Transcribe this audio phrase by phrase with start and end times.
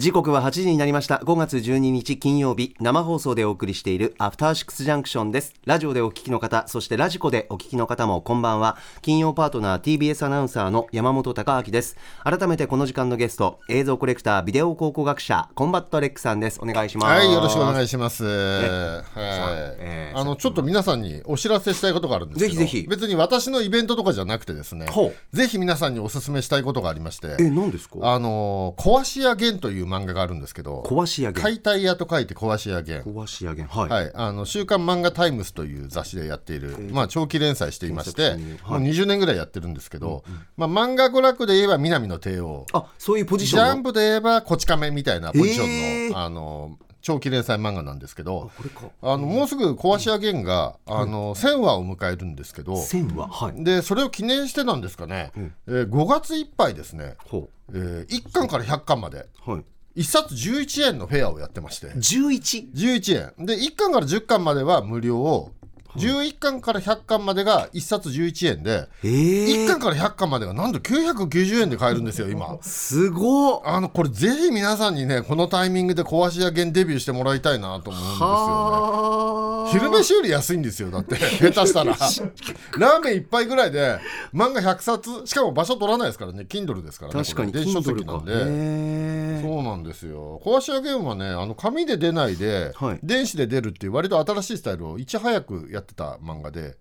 [0.00, 1.16] 時刻は8時になりました。
[1.16, 5.52] 5月12日金曜日生放送でお送りしている After Six Junction です。
[5.66, 8.78] ラジオでお聞きの方そしてラジコでお聞きの方もこんばんは。
[9.02, 11.98] 金曜パートナー TBS アナウンサーの山本匡晃です。
[12.24, 16.58] 改めてこの時間のゲスト映像コレクタービデオ考古学者コンバット REC さんです。
[16.62, 17.10] お願いします。
[17.10, 18.34] はいよろしくお願いします、はい。
[19.80, 22.88] えーあのちょっと皆さんにお知らせしたいことがあるんですけどぜひぜひ。
[22.88, 27.98] 別に私のイベントとかじゃなくてですねほぜひ皆さんにお勧めしたいことがありましてえ何ですか？
[28.14, 40.24] あの壊し屋ゲンという漫画があるんですけど壊し上げ解体屋と書いて壊し屋ゲン壊し上げはい、はい、あの週刊漫画タイムスという雑誌でやっている、まあ、長期連載していまして、もう20年ぐらいやってるんですけど、
[40.56, 43.74] まあ、漫画娯楽で言えば南の帝王あそういうポジシジョンの。
[43.74, 46.16] ャンプで言えばこち亀みたいなポジションの,、えー。
[46.16, 48.90] あの長期連載漫画なんですけどこれか。
[49.02, 53.64] あのもうすぐ壊し屋弦があの1000話を迎えるんですけど線ははい。
[53.64, 55.32] でそれを記念してなんですかね、
[55.66, 59.26] えー5月いっぱいですね、ほえー1巻から100巻まで。
[59.46, 59.64] うはい
[59.96, 61.88] 1冊11円のフェアをやってまして。
[61.88, 63.46] 11 11円。
[63.46, 65.20] で1巻から10巻までは無料。
[65.20, 65.52] を
[65.96, 69.08] 11巻から100巻までが1冊11円でえ。
[69.08, 72.58] ー、1巻から100巻までがなんと990円で買えるんですよ今。
[72.62, 73.62] すごっ。
[73.64, 78.32] あのこれぜひ皆さんにねこのタイミングで壊し屋弦デビューしてもらいたいなと思うんですよね。
[78.32, 79.70] はあ。
[79.70, 81.16] 昼飯より安いんですよだって。
[81.16, 81.96] 下手したら。
[82.78, 83.98] ラーメン一杯ぐらいで
[84.34, 86.46] 漫画100冊しかも場所取らないですからね。
[86.48, 89.42] Kindle ですからね確かに電子書籍なんで。
[89.42, 90.40] そうなんですよ。
[90.44, 92.98] 壊し屋ゲームはねあの紙で出ないで、はい。
[93.02, 96.78] 電子で出るっていう割と新しいスタイルをいち早くやってた漫画で、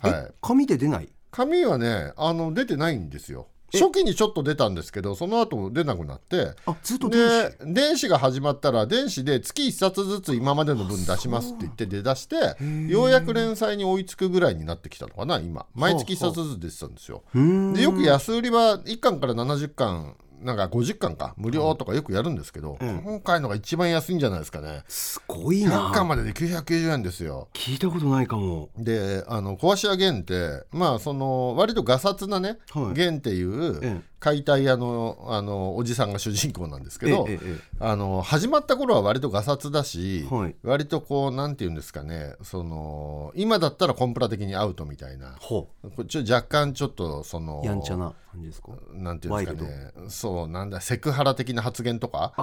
[0.00, 0.12] はい。
[0.28, 1.08] え、紙で出ない？
[1.30, 3.48] 紙はねあの出てないんですよ。
[3.72, 6.54] 初期にちょっと出たんですけどその後出なくなって。
[6.66, 7.58] あずっと電子？
[7.64, 12.56] で電子が始まったら電子で月1冊ずつ今までの分出しますって言って出だして
[12.88, 15.66] ようやく連載に追いつくぐらいになってきたのかな今。
[15.74, 17.22] 毎月1冊ずつ出てたんですよ。
[17.32, 24.82] でよく安売りは1巻から70巻なんか50巻か無料とかよくやるんですけど、今回のが一番安いんじゃないですかね。
[24.88, 27.48] すごい100な巻までで990円ですよ。
[27.52, 28.70] 聞いたことないかも。
[28.76, 32.94] であの壊し屋弦ってまあその割とがさつなね、はい。
[32.94, 37.58] 弦っていうえ解体屋のあのおじさんが主人公なんですけど、ええええ。
[37.80, 40.54] あの始まった頃は割とがさつだし、はい。
[40.62, 48.72] 割とこうなんていうんですかねその今だったらコンプラ的にアウトみたいなほこれちょ若干ちょっとそのうやんちゃな感じですか？
[48.92, 49.90] なんていうんですかね。
[50.08, 52.34] そうなんだセクハラ的な発言とか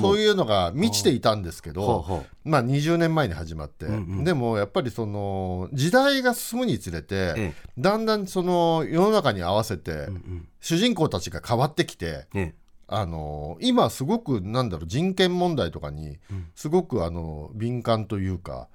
[0.00, 0.16] そう。
[0.16, 3.86] ういうのが満ちていたんですけど、はあはあまあ、20年前に始まって、
[4.24, 7.54] でもやっぱりその時代が進むにつれて、ええ。
[7.76, 12.54] だんだんその世の中に合わせて、うん主人公たちが変わってきて、え
[12.88, 16.18] あの今すごくなんだろう人権問題とかに
[16.54, 18.68] すごくあの敏感というか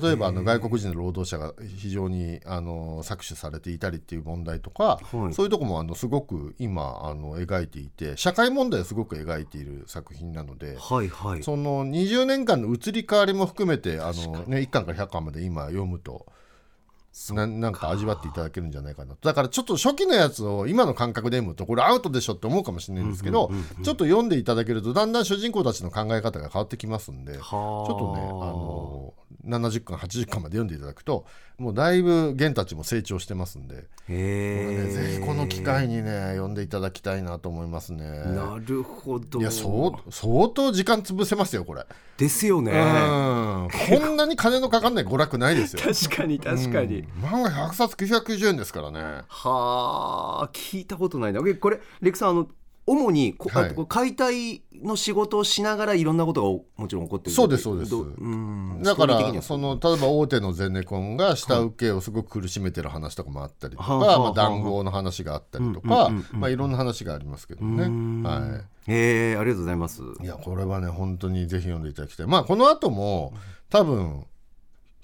[0.00, 5.34] 例えばあの外国人の労働者が非常にあの搾取されていたりっていう問題とか、はい。
[5.34, 10.78] そういうとこもあのすごく今あの描いていて社会問題をすごく描いている作品なので。
[10.78, 11.42] はいはい。
[11.42, 16.26] その20年間の移り変わりも含めてあの、ね、1巻から100巻まで今読むと
[17.34, 23.50] ななんか味わっていただけるんじゃないかなだからちょっと初期のやつを今の感覚で読むとこれアウトでしょって思うかもしれないんですけど、
[23.82, 29.14] ちょっと読んでいただけるとだんだん主人公たちの考え方が変わってきますんでちょはあっとねあの
[29.46, 31.26] 70巻80巻まで読んでいただくと
[31.58, 38.04] もうだいぶ玄たちも成長してますんで、へえねぜひこの機会にね読んでいただきたいなと思いますね。
[38.04, 41.84] なるほどいや相相当時間潰せますよこれ。
[42.16, 43.68] ですよねうん
[44.00, 45.82] こんなに金のかかんない娯楽ないですよ。
[45.86, 49.00] 確かに確かに、うん漫画100冊990円ですからね。
[49.28, 52.48] はあ聞いたことないなえこれレクさんあの
[52.84, 53.74] 主にこ、はい。
[53.88, 57.36] 解体の仕事をしながらいろんなことがおもちろん起こってる。
[57.36, 57.94] そうですそうです。
[58.82, 66.56] だからその例えば大手のゼネコンが下請けをすごく苦しめてる話とかもあったりとか、はあはあはあまあ、談合の話があったりとか、まあ、い。
[66.56, 67.84] ろんな話がありますけどね。
[68.28, 70.02] はへえありがとうございます。
[70.20, 72.26] い、いやこれはね本当にぜひ読んでいただきたい。
[72.26, 73.32] まあこの後も
[73.70, 74.24] 多分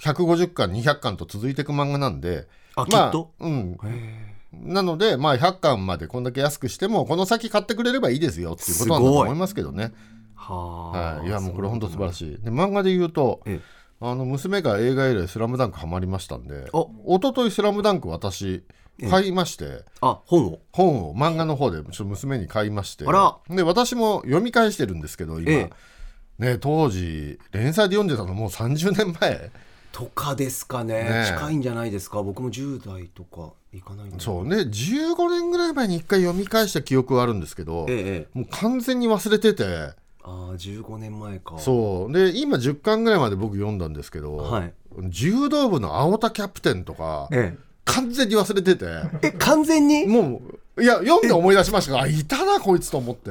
[0.00, 3.32] 150巻200巻と続いていく漫画なんであまあきっと？
[3.38, 9.92] うん、へなので、まあ、100巻までこんだけ安くしてもこの先買ってくれればいいですよっていうことなんだと思いますけどね。
[10.34, 12.38] はあはい、いやもうこれ本当素晴らしい。
[12.42, 13.78] で漫画で言うとええ。
[14.00, 18.62] あの娘が映画以来「スラムダンクハマりましたんでお一昨日スラムダンク私
[19.10, 20.60] 買いましてあ本を。
[20.72, 23.04] 本を漫画の方でちょっと娘に買いまして。
[23.06, 23.36] あら。
[23.48, 25.70] で私も読み返してるんですけど今、え
[26.38, 29.50] ね、当時連載で読んでたのもう30年前
[29.98, 30.94] とかですかね。
[30.94, 31.24] ね。
[31.26, 32.22] え近いんじゃないですか。
[32.22, 34.58] 僕も10代とかいかないそうね。
[34.58, 38.38] 15年ぐらい前に一回読み返した記憶はあるんですけど、ええええ。
[38.38, 39.64] もう完全に忘れてて。
[39.64, 41.58] ああ15年前か。
[41.58, 42.12] そう。
[42.12, 44.72] で今10巻ぐらいまで僕読んだんですけど、はい。
[45.08, 48.84] 柔道部の青田キャプテンとかえ完全に忘れてて。
[49.22, 50.06] ええ完全に？
[50.06, 50.40] も
[50.76, 53.30] ういや読んで思い出しましたがあいたなこいつと思って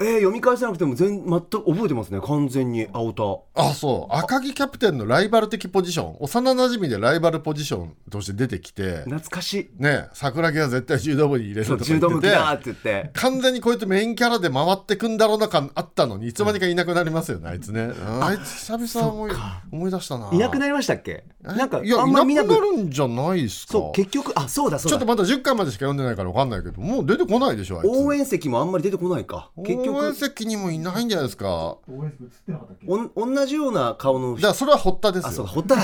[0.00, 2.20] えー、読み返せなくても全全く覚えてますね。
[2.20, 2.88] 完全に。
[2.92, 3.22] 青田。
[3.62, 4.14] あそう。
[4.14, 6.16] 赤木キャプテンのライバル的ポジション。
[6.20, 9.02] 幼なじみでライバルポジションとして出てきて。
[9.04, 9.82] 懐かしい。
[9.82, 12.30] ね桜木は絶対柔道部に入れるとか言ってて。
[12.30, 13.10] だって言って。
[13.14, 17.90] 完全にこいつメインキャラで回ってくんだろうな感あったのにいつまにかいなくなりますよね、あいつね。
[18.20, 19.32] あいつ久々思い
[19.72, 20.30] 思い出したな。
[20.32, 21.24] いなくなりましたっけ？
[21.42, 23.72] なんかいやあんまり見なくいなくなるんじゃないですか。
[23.74, 24.90] そう結局あそうだそうだ。
[24.90, 27.86] ちょっとまだ10回までしか読んでないから分かんないけどもう出てこないでしょあいつ。
[27.88, 29.50] 応援席もあんまり出てこないか。
[29.64, 31.46] 結応援局席にもいないんじゃないですか。
[31.48, 32.86] 応援席映ってなかったっけ？
[32.86, 32.96] お
[33.26, 35.28] ん同じような顔のだからそれは堀田ですよ。
[35.28, 35.76] あそうか堀田。
[35.76, 35.82] だ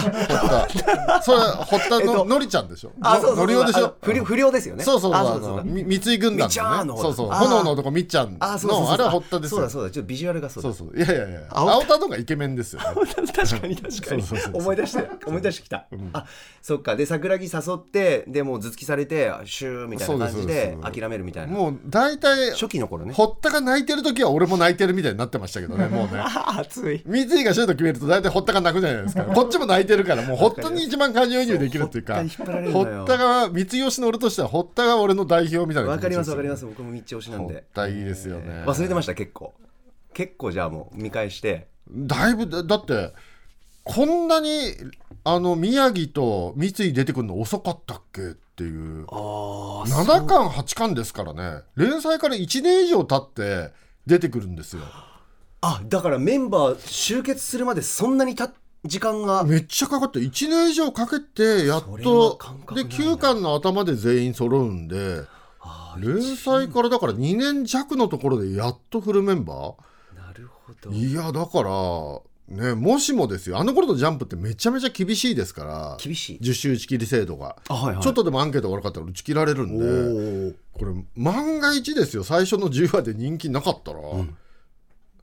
[0.69, 1.23] 堀田。
[1.23, 2.93] それは堀田 えっとののりちゃんでしょ。
[3.01, 3.95] あそうそうのりおでしょ。
[4.03, 4.85] 不良不良ですよね。
[4.85, 5.65] そうそうそうそう。
[5.65, 7.31] 三井軍団みっちゃんのねそうそう。
[7.31, 8.85] 炎の男みっちゃんあそうそうそう。
[8.87, 9.57] のあれは堀田ですよ。
[9.57, 9.91] そうだそうだ。
[9.91, 10.73] ちょっとビジュアルがそうだ。
[10.73, 10.97] そうそう。
[10.97, 11.41] いやいやいや。
[11.51, 12.81] 青青田の方がイケメンですよ。
[12.81, 12.87] ね
[13.35, 14.23] 確かに確かに。
[14.23, 16.27] そうそうそう思い出して思い出してきた、あ
[16.63, 16.97] そっか。
[16.97, 21.53] で桜木誘ってでもう頭突きされてシューみたいな感じそうで諦めるみたいな。
[21.53, 23.13] もう大体初期の頃ね。
[23.15, 26.21] 堀田が泣いてる時は俺も泣いてるみたいになってましたけどね もうね。
[26.21, 27.03] あ熱い。
[27.07, 29.25] 三井がシュート決めると大体堀田が泣くじゃないですか。
[29.35, 32.23] こっちも泣いてるからもう堀田に一番感情移入できるっていうか
[32.73, 36.67] 堀田が三井推しの俺としては堀田が俺の代表みたいなわかりますわかりまます。
[36.67, 38.65] 僕も密調子なん堀で田いいですよね。
[38.67, 39.55] 忘れてました結構。
[40.13, 41.69] 結構じゃあもう見返して。
[41.91, 43.13] だいぶだだって
[43.85, 44.75] こんなに
[45.25, 49.07] あの宮城と三井出てくるの遅かったっけっていう。
[49.09, 51.63] あ7巻8巻ですからね。
[51.77, 53.73] 連載から1年以上経って
[54.07, 54.83] 出てくるんですよ。
[55.63, 58.53] あだからメンバー集結するまでそんなにた
[58.85, 59.45] 時間が。
[59.45, 65.25] めっちゃかかって1年以上かけてやっとで感覚ないな9巻の頭で全員揃うんで
[65.99, 69.75] 連載からだから2年弱のところでやっとフルメンバ
[70.15, 70.91] なるほど。
[70.91, 71.71] ーいやだから
[72.51, 73.59] ねもしもですよ。
[73.59, 75.97] あの頃のジャンプってめちゃめちゃ厳しいですから。
[76.03, 76.37] 厳しい。
[76.39, 78.03] 受注打ち切り制度が、あはいはい。
[78.03, 80.57] ちょっとでもアンケート悪かったら打ち切られるんで。
[80.73, 82.25] これ万が一ですよ。
[82.25, 83.99] 最初の10話で人気なかったら、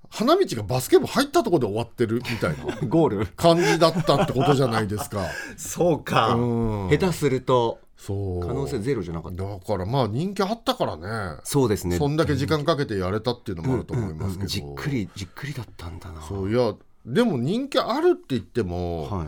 [0.10, 2.78] 花道がバスケ部入ったところで終わってるみたいな。
[2.88, 3.28] ゴール。
[3.36, 5.26] 感じだったってことじゃないですか。
[5.58, 6.34] そうか。
[6.36, 6.90] うん。
[6.90, 8.48] 下手するとそう。
[8.48, 9.44] 可能性ゼロじゃなかった。
[9.44, 11.40] だからまあ人気あったからね。
[11.44, 11.98] そうですね。
[11.98, 14.48] そんだけ時間かけてやれたっていうのもあると思いますけど、うんうん。
[14.48, 16.22] じっくりじっくりだったんだな。
[16.22, 16.74] そういや
[17.08, 19.28] でも人気あるって言っても、はい。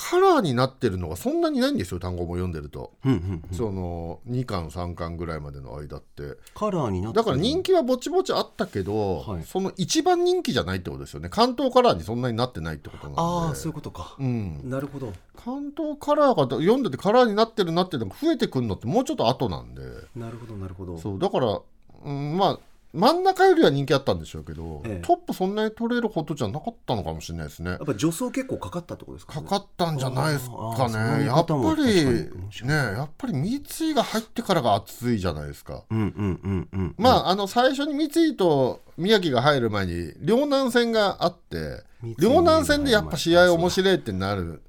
[0.00, 3.56] カラーになってるのがそんなにないんですよ単語も読んでると、うんうんうん。
[3.56, 6.36] その2巻3巻ぐらいまでの間って。
[6.54, 9.42] カラーになってだから人気はぼちぼちあったけど、はい。
[9.42, 11.28] その一番人気じゃないってことですよね。
[11.28, 13.20] 関東カラーにそんなになってないってことなんで。
[13.20, 14.14] ああそういうことか。
[14.20, 15.12] うん、なるほど。
[15.34, 19.82] 関東カラーが読んでてカラーになってるなっていうのが増えてくるのってもうちょっと後なんで。
[20.14, 20.96] なるほどなるほど。
[20.98, 21.60] そうだから、
[22.04, 22.60] うん、まあ
[22.94, 25.06] 真ん中よりは人気あったんでしょうけど、ええ。
[25.06, 27.70] トップそんなに取れるほどじゃなかったのかもしれないですね。
[27.72, 41.82] やっぱ助走結構かかったってことですかかかったんじゃないですあかねやっぱりねやっぱり三井が入ってからが熱いじゃないですか、うんうんうんうんまああの最初に三井と宮城が入る前に両南戦があって
[42.18, 44.62] 両南戦でやっぱ試合面白いってなる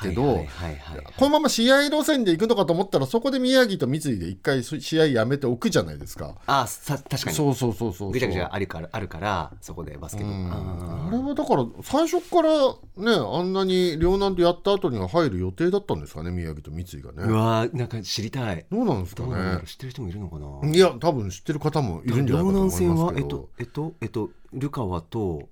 [0.00, 0.44] けど、
[1.16, 6.36] このまま試合路線で行くのかと思ったらそこで宮城と三井で一回試合やめておくじゃないですか。
[6.46, 7.36] あさ確かに。
[7.36, 10.32] そうそうそうそうぐちゃぐちゃあるからあるからそこでバスケット。
[10.32, 10.50] うん。
[10.50, 12.50] ああれはだから最初から
[12.96, 17.32] ねあんなに両南でやった後には入る予定だったんですかね宮城と三井がーうね。
[17.32, 18.64] わーなんか知りたい。
[18.70, 19.60] どうなんですかね。
[19.62, 20.74] う知ってる人もいるのかな。
[20.74, 25.48] いや多分知ってる方もいるんじゃないかと両南思い戦はえっますけどとえっとえっとルカワと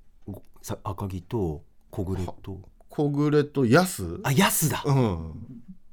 [0.62, 2.58] さ赤木と小暮と
[2.90, 4.20] 小暮と安？
[4.24, 4.82] あ安だ。
[4.84, 5.32] うん。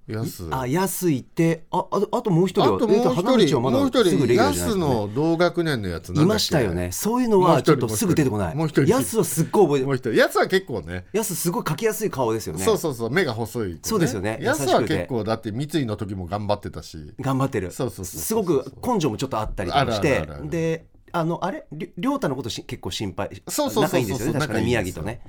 [0.07, 0.47] 安。
[0.51, 2.77] あ安いってああとあともう一人は？
[2.77, 3.59] あともう一人。
[3.59, 6.91] もう一人安の同学年のやついましたよね。
[6.91, 8.55] そういうのはちょっとすぐ出てこない。
[8.55, 8.91] もう一人。
[8.91, 10.13] 安はすっごい覚えてもう一人。
[10.13, 11.05] 安は結構ね。
[11.13, 12.63] 安すごい描きやすい顔ですよね。
[12.63, 13.11] そうそうそう。
[13.11, 14.39] 目が細いそうですよね。
[14.41, 17.13] 安は結構だって三井の時も頑張ってたし。
[17.19, 17.71] 頑張ってる。
[17.71, 20.27] そうそうそうすごく根性もちょっとあったりとかして。
[20.45, 21.65] であのあれ？
[21.71, 23.99] りょ亮太のことし結構心配そうそうそうそう。
[23.99, 24.39] 仲いいんですよね。
[24.39, 25.21] 確かに宮城とね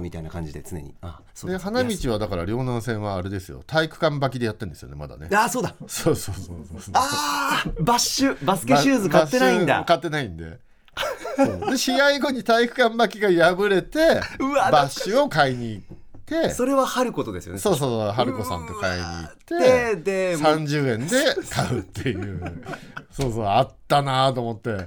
[0.00, 0.94] みたいな感じで常に。
[1.02, 3.62] あそうで花道はだから両南戦はあれですよ。
[3.66, 5.28] 体育館履きでやってるんですよねまだね。
[5.34, 5.74] あそうだ。
[5.86, 6.46] そうそうそう
[6.80, 9.84] そうあーバッシュバスケシューズ買ってないんだ。
[9.84, 10.58] 買ってないんで。
[11.70, 13.98] で試合後に体育館巻きが破れて
[14.38, 16.50] バッシュを買いに行って。
[16.50, 17.60] それは春子とですよね。
[17.60, 21.16] そうそうそう春子さんと買いに行ってでで30円で
[21.50, 22.64] 買うっていう。
[23.12, 24.86] そうそうあったなと思って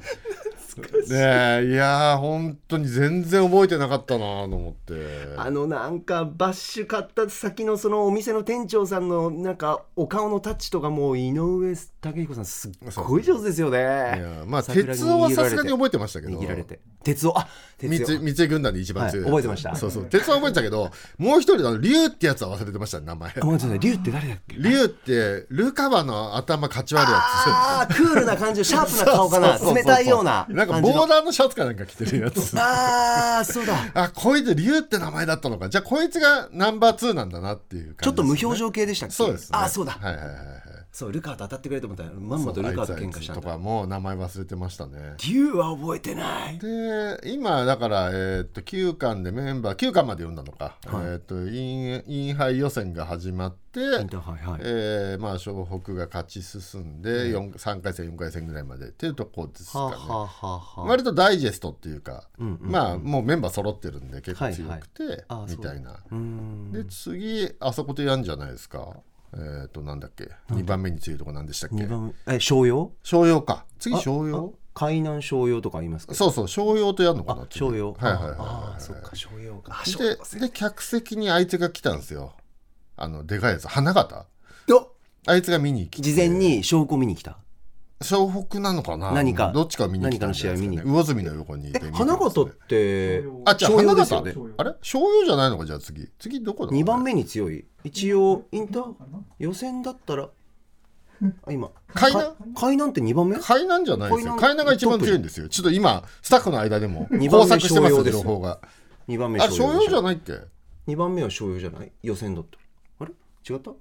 [0.79, 4.93] ねえいやー本当に全然覚えてなかったなと思って。
[5.37, 12.71] あのなんかバッシュ買った先のそのお店の店長さんのなんかお顔のタッチとかもう井上武彦さんすっ
[13.07, 13.77] ごい上手ですよね。
[13.77, 16.39] いやまあ鉄夫はさすがに覚えてましたけど。
[16.39, 16.79] 握られて。
[17.03, 19.75] 鉄夫あ鉄三夫井三井軍団で一番強いはい覚えてました。
[19.75, 20.03] そうそう。
[20.05, 23.29] 鉄は覚えてたけどもう一人あの竜ってやつは忘れてましたね名前。
[23.29, 24.57] あごめんなさい竜って誰だっけ？
[24.57, 29.57] 竜ってルカバの頭かち割るやあークールな感じシャープな顔かな。
[29.73, 30.45] 冷たいような。
[30.49, 32.53] なんかボーダーのシャツかなんか着てるやつ。
[32.59, 33.75] ああそうだ。
[33.93, 35.69] あこいつ竜って名前だったのか。
[35.69, 39.15] じゃあこいつがナンバー2なんだなっていうね、ちょっと無表情系でしたっけ？
[39.15, 39.93] そうです、ね、あそうだ。
[39.93, 40.68] はいはいはいはい
[40.99, 43.41] そうルカワと当たってくれると思ったらまんまとルカワと喧嘩したんだ。
[43.41, 45.13] とかも名前忘れてましたね。
[45.25, 46.59] 竜は覚えてない。
[46.59, 51.05] で今だから、えー、と9巻でメンバー9巻まで読んだのか、はい。
[51.05, 54.61] えー、とインインハイ予選が始まって、インターハイはい。
[54.61, 65.51] えーまあ湘北が勝ち進んで、四3回戦4回戦ぐらいまでっていうとこですかね、はあ、はあは割とダイジェストっていうか、うんうんまあもうメンバー揃ってるんで結構強くて、はいはい。
[65.51, 65.91] みたいな。
[66.11, 66.71] うーん。
[66.73, 68.97] で次あそことやんじゃないですか
[69.33, 71.75] えっ、となんだっけ？2番目に強いとこなんでしたっけ？
[71.75, 72.91] 二番目え商用？
[73.03, 73.65] 商用か。
[73.79, 74.53] 次商用？
[74.73, 76.13] 海南商用とかありますか？
[76.15, 77.45] そうそう商用とやるのかな？
[77.49, 77.93] 商用。
[77.93, 79.83] はいはいはいあはあそっか商用か。
[80.33, 82.33] でで客席にあいつが来たんですよ。
[82.95, 83.67] あのでかいやつ。
[83.67, 84.25] 花形？
[84.71, 84.91] お
[85.27, 86.09] あいつが見に来て。
[86.11, 87.37] 事前に証拠見に来た
[88.01, 89.11] 湘北なのかな？
[89.11, 89.51] 何か。
[89.53, 94.35] どっちか見に来たんじゃないですか、ね、何かの魚住の横にいて花形ってあじゃあ商花形用で。
[94.57, 94.73] あれ？
[94.81, 96.09] 商用じゃないのかじゃあ次。
[96.17, 97.65] 次どこだ？2番目に強い。
[97.83, 98.93] 一応インター？
[99.39, 100.29] 予選だったら
[101.45, 101.71] あ今。
[101.93, 102.29] 海南？
[102.29, 103.37] か海南って2番目？
[103.37, 104.35] 海南じゃないですよ。
[104.35, 105.49] 海南が一番強いんですよ。
[105.49, 108.59] ちょっと今スタッフの間でも二番目工作してますよ商用ですよ情報が
[109.09, 110.33] 2番目あ商用じゃいないっけ
[110.87, 111.91] ？2番目は商用じゃない。
[112.01, 112.57] 予選だった
[113.03, 113.11] あれ？
[113.49, 113.71] 違った？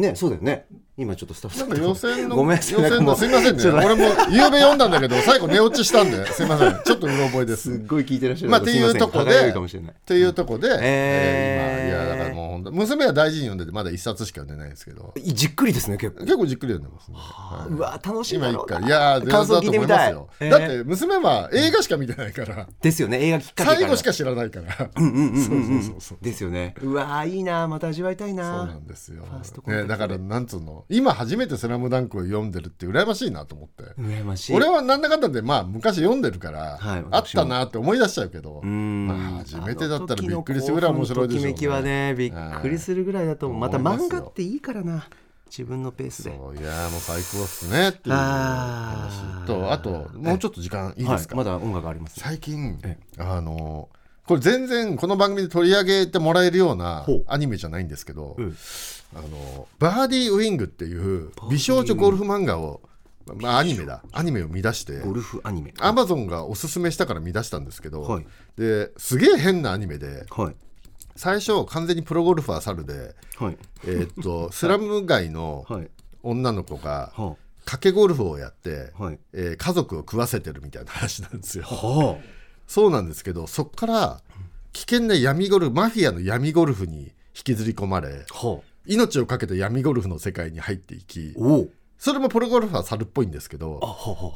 [0.00, 0.66] ねそうだよね。
[0.96, 2.82] 今ちょっとスタッフさなん予選のごめんなさい。
[2.82, 3.62] 予選のすいませんね。
[3.70, 6.80] 俺も夕べ読んだんだけど最後寝落ちしたんですいません。
[6.84, 7.70] ちょっとうろ覚えです。
[7.70, 9.94] っすっごい聞いてらっしゃるまあっていうとこで歯がゆいかもしれない。
[10.04, 10.76] ていうとこで、えー。
[10.80, 15.14] えいやだからもう本当娘は大事に読んでてまだ一冊しか読んでないですけど。
[15.16, 16.24] じっくりですね結構。
[16.24, 20.14] 結構じっくり読んでますね、はいうわ楽しみ今一だろういやー感想聞いてみたい。
[20.14, 23.76] だって娘は映画しか見てないから、ですよね映画きっかけから。
[23.76, 26.74] 最後しか知らないから、うんうんうんうんですよね。
[26.82, 29.22] うわいいなまた味わいたいそうななんですよ。
[29.24, 30.84] ファーストコンタクね、トでだからなんつうの？
[30.88, 33.82] 今初めて「スラムダンクを読んでるって羨ましいなと思って。
[34.00, 34.54] 羨ましい。
[34.54, 39.08] 俺はなんだかんだでまあ昔読んでるから、はいあったなって思い出しちゃうけど、うん。
[39.08, 42.32] まあ初めてだったらびっくりするぐらい面白いでしょうねきめきはねびっ
[42.62, 45.08] くりするぐらいだと思うまた思いますよ漫画っていいからな
[45.46, 46.30] 自分のペースで。
[46.30, 52.18] いやーもう最高っすねっていう話とあともうちょっと時間いいですか、はい、まだ音楽あります。
[52.18, 53.88] ね最近えあの
[54.26, 58.56] これ全然この番組で取り上げてもらえるようなアニメじゃないんですけど、うん
[59.14, 62.80] あのバーディーウィングっていう美少女ゴルフ漫画を、
[63.36, 64.02] まあ、アニメだ。
[64.12, 65.74] アニメを見出してゴルフアニメ。
[65.80, 68.26] アマゾンがおすすめしたから見出したんですけど、はい。
[68.56, 70.56] ですげえ変なアニメではい。
[71.16, 73.58] 最初完全にプロゴルファー猿で、はい。
[73.84, 75.90] えーっと スラム街のはい。
[76.22, 79.18] 女の子がは賭けゴルフをやって、あはい。
[79.32, 81.64] えー家族を食わせてるみたいな話なんですよ。
[81.64, 82.18] は
[82.66, 84.20] そうなんですけどそっから
[84.72, 91.34] 危険な闇ゴルフマフィアの闇ゴルフに引きずり込まれあはあ命を懸けた闇ゴルフの世界に入っていき
[91.96, 93.80] それもプロゴルファー猿っぽいんですけど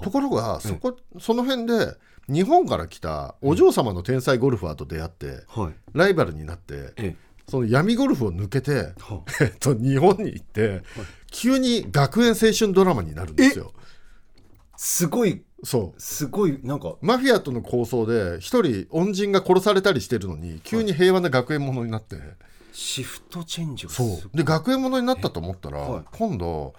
[0.02, 1.94] ところがそこ、その辺で
[2.28, 5.74] 日本から来たお嬢様の天才ゴルファーと出会ってあはい。
[5.92, 7.16] ライバルになってえ
[7.48, 10.82] その闇ゴルフを抜けて、は えっと、日本に行って
[11.30, 13.72] 急に学園青春ドラマになるんですよ。
[14.76, 15.42] すごい。
[15.62, 16.00] そう。
[16.00, 16.94] すごいなんか。
[17.00, 18.06] マフィアとの抗争
[18.36, 22.16] で一人恩人が殺されたりしてるのに急に平和な学園ものになって、
[22.74, 24.36] シフトチェンジそう。
[24.36, 26.02] で学園ものになったと思ったら、はい。
[26.12, 26.74] 今度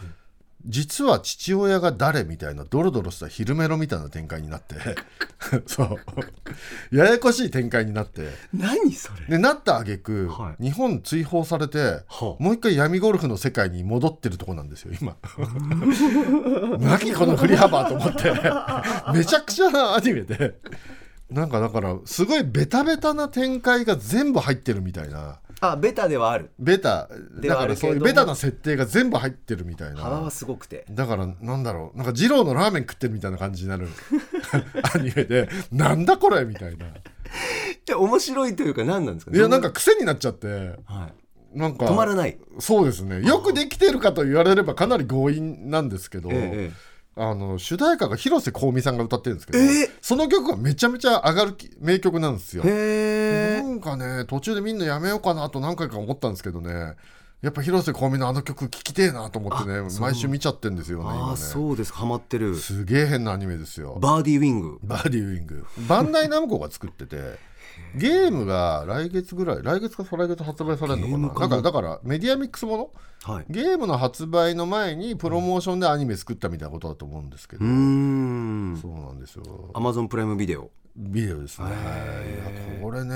[0.66, 4.76] 実は父親が誰みたいなドロドロした昼メロみたいな展開になって
[5.68, 6.96] そう。
[6.96, 8.30] ややこしい展開になって。
[8.54, 9.28] 何それ？
[9.28, 10.64] でなった挙句、はい。
[10.66, 12.04] 日本追放されて、は
[12.40, 12.44] あ。
[12.44, 15.16] もう一回闇ゴルフの世界に戻ってるとこなんですよ今。
[16.80, 18.34] 何この振り幅と思って。
[19.14, 20.60] めちゃくちゃなアニメで。
[21.30, 26.52] なんかだからすごいベタベタな展開が全部入ってるみたいなあベタではある。
[26.60, 27.08] ベタ。
[27.40, 30.86] でだからそういうベタな設定が全部入ってるみたい幅はなすごくて。
[30.92, 31.98] だからなんだろう。
[31.98, 33.88] なんか二郎のラーメン食ってるみたいな感じになる。
[34.94, 35.50] アニメで。
[35.72, 36.86] なんだこれみたいな。
[37.86, 39.32] じゃあ面白いというか何なんですか？
[39.36, 39.58] いやな？
[39.58, 40.48] んか癖になっちゃって。
[40.86, 41.10] は
[41.56, 41.58] い。
[41.58, 42.38] なんか止まらない。
[42.60, 43.22] そうですね。
[43.26, 46.70] よくできてるかと言われればかなり強引なんですけど、え
[47.18, 49.90] あの主題歌が広瀬香美さんが歌ってるんですけど、え？
[50.02, 52.64] その曲がめちゃめちゃ上がるき名曲なんですよ。
[52.66, 56.96] なんかね途中でみんなやめようかなと何回か思ったんですけどね。
[57.42, 61.38] やっぱ広瀬香美のあの曲聴きてえなと思ってね毎週見ちゃってんですよねあね。
[61.38, 61.94] そうです。
[61.94, 62.56] ハマってる。
[62.56, 63.98] すげえ変なアニメですよ。
[64.02, 64.80] バーディーウィング。
[64.84, 65.66] バーディーウィング。
[65.88, 67.18] バンダイナムコが作ってて
[67.96, 71.50] ゲームが来月ぐらい来月か再来月発売されるのかな？
[71.50, 73.34] だからだからメディアミックスもの？
[73.34, 73.46] はい。
[73.50, 78.78] ゲームの発売の前にプロモーションでアニメ作ったみたいなことだと思うんですけど、うーん。
[78.82, 79.44] そうなんですよ。
[79.74, 81.68] アマゾンプライムビデオビデオですね
[82.82, 83.16] これね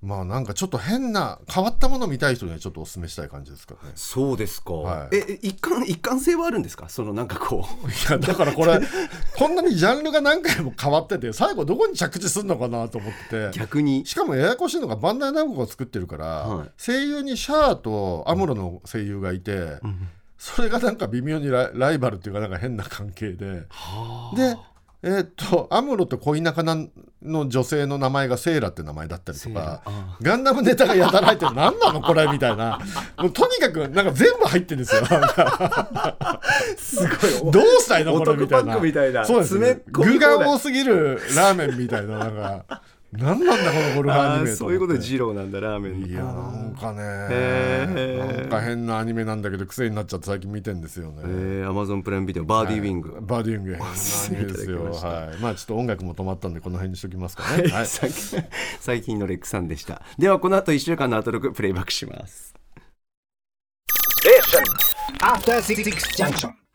[0.00, 3.90] まあなんかちょっと変な変わったもの見たい人にはちょっとお勧めしたい感じですかね。
[3.96, 5.16] そうですか、はい。
[5.16, 6.88] ええ一貫一貫性はあるんですか？
[6.88, 7.88] そのなんかこう。
[7.88, 8.80] いやだからこれ
[9.36, 13.50] こんなにジャンルが何回も変わってて最後どこに着地するのかなと思って。
[13.50, 14.06] て逆に。
[14.06, 16.70] しかもややこしいのがバンダイナムコが作ってるから、はい。
[16.78, 19.78] 声優にシャアとアムロの声優がいて、
[20.38, 23.66] それがなんか微妙にライライバルっていうかなんか変な関係で。
[24.36, 24.56] で
[25.02, 32.80] えーっとアムロと恋仲の女性の名前がセーラって名前だったりとかあガンダムネタがやたら入ってる何なのこれみたいな。
[33.18, 35.02] もうとにかくなんか全部入ってるんですよ。
[36.76, 36.96] す
[37.42, 37.52] ごい。
[37.52, 38.76] どうしたいのこれみたいな。
[38.76, 39.24] クみたいな。
[39.24, 39.82] そうですね。
[39.86, 46.30] 具が多すぎるラーメンみたいななんか何なんだこのゴルフアニメそういうことで二郎なんだラーメンいやな
[46.62, 48.40] んかねへー。
[48.40, 53.70] なんか変なアニメなんだけど癖になっちゃって最近見てんですよね、えー、アマゾンプライムビデオバーディーウィング、バーディーウィング。
[53.72, 55.42] 変なアニメですよはい。
[55.42, 57.68] まあちょっと音楽も止まったんでこの辺にしときますかね。
[57.68, 57.86] はい。
[57.88, 58.44] 最近
[58.80, 60.02] 最近のレックさんでした。
[60.18, 62.54] ではこの後1週間のアトロクプレイバックします。
[65.20, 65.82] After Six
[66.16, 66.67] Junction.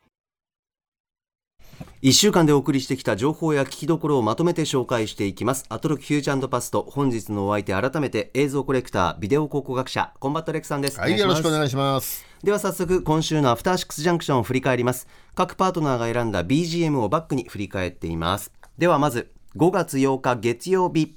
[2.04, 5.64] 1週間でお送りしてきた情報や聞きどころをまとめて紹介していきます。
[5.70, 12.26] アトロクフューチャーパスト本日のお相手改めて映像コレクタービデオ考古学者コンバット REC さんです、はい、よろしくおい願いします。
[12.44, 15.08] では早速今週の After Six Junction を振り返ります。
[15.34, 18.52] 各パートナーが選んだ BGM をバックに振り返っています。
[18.78, 21.16] ではまず5月8日月曜日。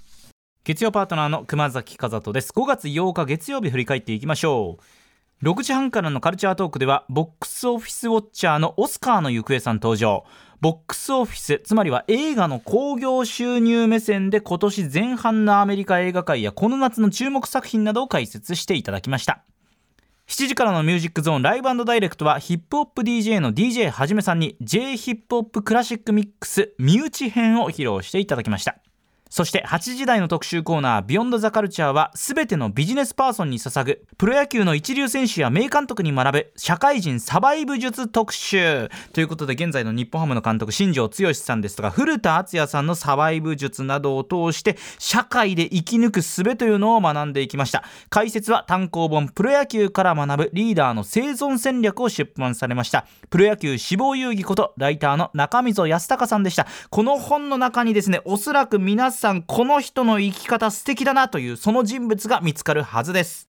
[0.62, 2.52] 月曜パートナーの熊崎和人です。
[2.54, 4.84] 5月8日月曜日振り返っていきましょう。
[5.42, 10.24] 6時半からのカルチャートークではボックスオフィスウォッチャーのオスカーの行方さん登場
[10.60, 19.44] ボックスオフィスつまりは映画の興行収入目線で今年前半のアメリカ映画界やこの夏の注目作品などを解説していただきました。
[20.28, 28.76] 7時からのミュージックゾーン Live Direct はヒップホップ DJ の DJ はじめさんに J ヒップホップクラシックミックス身内編を披露していただきました。
[29.36, 38.88] そして8時台の特集コーナー「ビヨンドザカルチャーは全てのビジネスパーソンに捧ぐプロ野球の一流選手や名監督に学ぶ社会人サバイブ術特集。
[39.12, 47.84] ということで現在の日本ハムの監督新庄剛志さんですとか古田敦也さんのサバイブ術などを通して社会で生き抜く術というのを学んでいきました。
[48.08, 53.04] 解説は単行本プロ野球から学ぶリーダーの生存戦略を出版されました。
[53.28, 56.66] プロ野球死亡遊戯ことライターの中溝康隆さんでした。
[56.88, 63.48] この本の中にですねおそらく皆さんさんこの人の生き方素敵だなというその人物が見つかるはずです。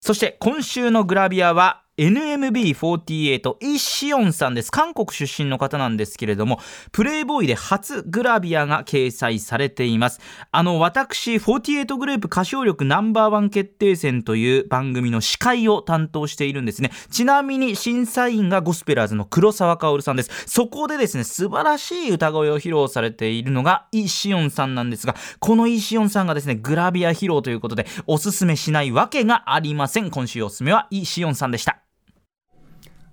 [0.00, 4.72] そして今週のグラビアは NMB48 イ・シオンさんです。
[4.72, 6.58] 韓国出身の方なんですけれども
[6.90, 10.20] プレイボーイで初グラビアが掲載されています。
[10.50, 16.92] あの私48グループ歌唱力ナンバーワン決定戦という番組の司会を担当しているんですね。
[17.10, 20.30] ちなみに審査員がゴスペラーズの黒沢薫さんです。
[20.46, 30.10] そこでですね素晴らしい歌声を披露されているのがイ・シオンさんなんですがこのイ・シオンさんがですねグラビア披露ということでおすすめしないわけがありません。
[30.10, 31.82] 今週おすすめはイ・シオンさんでした。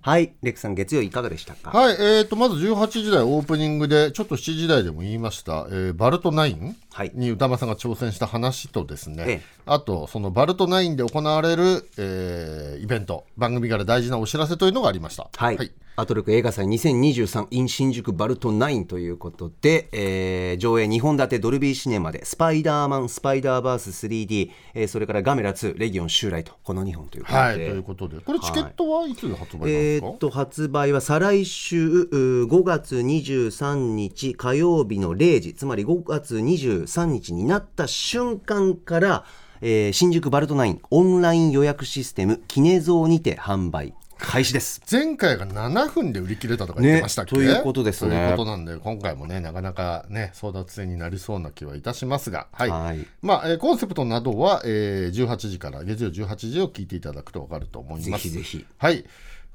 [0.02, 0.32] はい。
[0.42, 1.76] レックさん月曜いかがでしたか？
[1.76, 7.12] はい、えー、とまず18時台オープニングでちょっと7時台でも言いました、えーバルトナインはい。
[7.14, 9.42] に歌間さんが挑戦した話とですね、ええ。
[9.66, 13.24] あとそのバルトナインで行われる、えーイベント。
[13.36, 15.28] 番組から大事なお知らせというのがありました。
[15.36, 28.20] はい、アトロク映画祭2023 in 新宿バルト9ということで、えー上映2本立てドルビーシネマでスパイダーマンスパイダーバース 3D、えーそれからガメラ2レギオン襲来とこの2本ということで、はい、ということで。
[28.20, 39.24] これチケットはいつ発売なんですか、えーっと発売は再来週うー5月23日火曜日の0時つまり5月23日になった瞬間から、
[39.60, 44.80] えー新宿バルトナインオンライン予約システムキネゾーにて販売開始です。
[44.90, 48.10] 前回が7分で売り切れたとか言ってましたっけ、ねということですね。
[48.10, 52.46] ということなんで今回もねなかなかね争奪戦になりそうな気はいたしますが。
[52.52, 53.06] はい、はい。
[53.22, 58.28] まあ、えーコンセプトなどは、えー18時から月曜18時を聞いていただくと分かると思います。
[58.28, 58.66] ぜひぜひ。
[58.78, 59.04] はい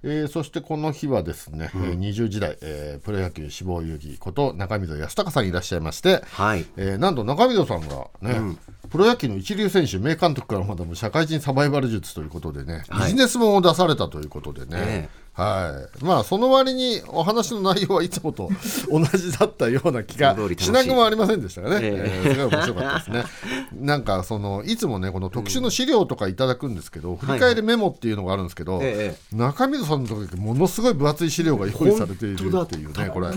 [0.08, 6.66] えーそしてこの日はですね、えー20時代、えープロ野球志望遊戯こと中溝康隆さんいらっしゃいまして、はい。
[6.78, 8.58] えーなんと中溝さんがね、
[8.90, 16.04] プロ野球の一流選手名監督から学ぶ社会人サバイバル術ということでね、ビジネス本を出されたということでね、えはい。
[16.06, 18.50] まあその割にお話の内容はいつもと
[18.90, 22.30] 同じだったような気がしなくもありませんでしたがね、ええ。
[22.30, 23.24] ーすごい面白かったですね。
[23.80, 33.32] なんかそのいつもねこの特殊の資料とかいただくんですけど、振り返りメモっていうのがあるんですけど、え中溝さんの時ものすごい分厚い資料が用意されているっていうねこれ。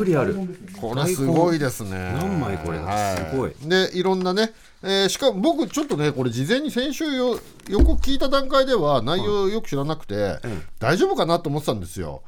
[0.81, 2.15] これすごいですね。
[2.17, 2.79] 何枚これ。
[2.79, 3.31] はい。
[3.31, 3.53] すごい。
[3.65, 10.39] でいろんなね、えーしかも僕ちょっとねこれ事前に先週よ予告聞いた段階では内容よく知らなくて、
[10.79, 12.23] 大丈夫かなと思ってたんですよ。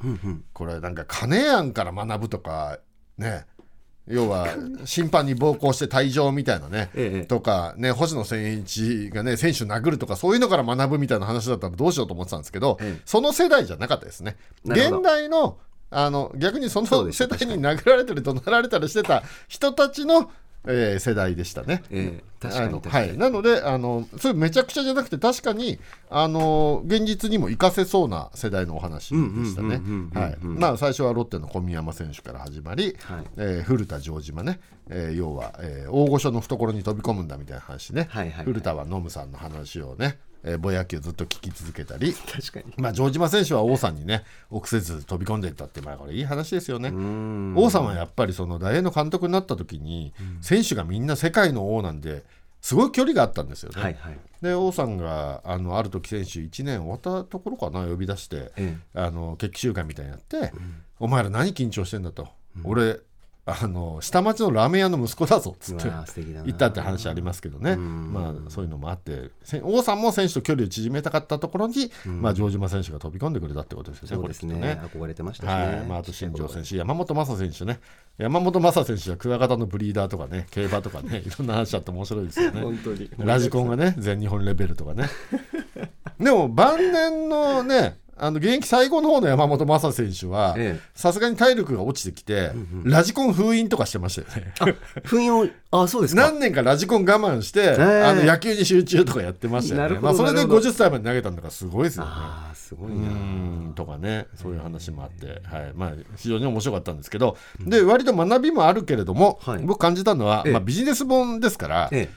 [0.53, 2.79] これなんか金やんから学ぶとか
[3.17, 3.45] ね。
[4.07, 4.47] 要は
[4.83, 7.25] 審判に暴行して退場みたいなね、ええ。
[7.25, 13.01] とかね星野千一がね選手殴るとかそういうのから学ぶみたいな話だったらどうしようと思ってたんですけど、ええ。
[13.05, 14.37] その世代じゃなかったですね。
[14.65, 15.59] 現代の
[15.91, 20.31] あの逆にその世代に殴られたり怒鳴られたりしてた人たちの、
[20.67, 21.83] えー世代でしたね。
[21.89, 22.55] ええ確
[22.89, 29.79] かになのであのそれめちゃくちゃじゃなくて確かにあの現実にも活かせそうな世代のお話でしたね。
[30.41, 42.13] まあ最初はロッテの小宮山選手から始まり、はいえー古田城島ね、えー要は、えー大御所の懐に飛び込むんだみたいな話ね、はいはいはい古田はノムさんの話をね、えーぼやきをずっと聞き続けたり。
[42.13, 42.73] 確かに。
[42.77, 46.89] まあ、城島選手は王さんにね臆せず飛び込んでいったって、まあ、これいい話ですよね。
[47.55, 52.23] 王さんはやっぱりその大英の監督になった時に、選手がみんな世界の王なんで
[52.61, 53.81] すごい距離があったんですよね。
[53.81, 54.19] はいはい。
[54.41, 60.51] で王さんがあのある時選手1年終わったところかな呼び出して、えあの決起集会みたいになって、
[60.99, 62.27] お前ら何緊張してんだと、
[62.63, 62.99] 俺
[63.59, 66.45] あの下町のラーメン屋の息子だぞっつってうわー素敵だな。
[66.45, 69.31] 言ったって話ありますけどね、まあ、そういうのもあって。
[69.43, 74.15] せ王さんも選手と距離を縮めたかったところに、まあ、城島選手が飛び込んでくれたってことですよね。
[74.15, 74.55] そうですね。
[74.55, 75.01] これきっとね。
[75.03, 75.85] 憧れてましたしね、はい。
[75.85, 77.79] まあ、あと新庄選手、山本昌選手ね、
[78.17, 82.61] 山本昌選手はクワガタのブリーダーとかね、競馬とかね、 いろんな話あって面白いですよね。
[82.61, 83.09] 本当に。
[83.17, 85.09] ラジコンがね、全日本レベルとかね。
[86.19, 90.89] でも、晩年のね、あの現役最後の方の山本昌選手はええ。
[90.93, 92.51] さすがに体力が落ちてきて、
[92.83, 94.53] ラジコン封印とかしてましたよね。
[95.03, 96.21] 封印をあそうですか。
[96.21, 99.99] 何年かラジコン我慢して、えあの野球に集中とかやってましたよね。
[99.99, 100.69] まあ、それでなるほど。
[100.69, 102.11] 50歳まで投げたんだからすごいですよね。
[102.13, 103.07] ああすごいな。
[103.07, 105.71] んとかねそういう話もあって、はい。
[105.73, 109.63] まあ、非常に面白かったんですけど、で割と学びもあるけれども、はい。
[109.63, 110.51] 僕感じたのは、ええ。
[110.53, 112.07] まあ、ビジネス本ですから、え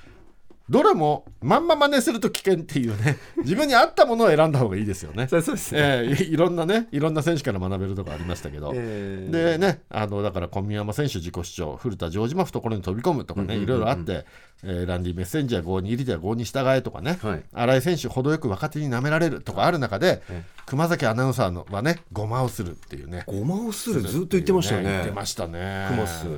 [0.68, 3.18] どれもまんま真似すると危険っていうね。
[3.44, 5.24] 自分に合ったものを選んだ方がいいですよね。
[5.24, 5.40] え。
[5.42, 9.56] そうですね、ええいいろんなねいろんな選手から学べるとこありましたけど、ええ。
[9.56, 14.24] でねあのだから小宮山選手自己主張古田城島懐に飛び込むとかねいろいろあって、
[14.62, 17.42] えーランディメッセンジャー5に入りでは5に従えとかね、はい。
[17.52, 23.24] 新井選手程よく若手に舐められるとかある中で、え熊崎アナウンサーのはねごまをするっていうね。
[23.26, 24.00] ごまをする。
[24.00, 24.90] ずっと言ってましたよね。
[24.90, 25.88] 言ってましたね。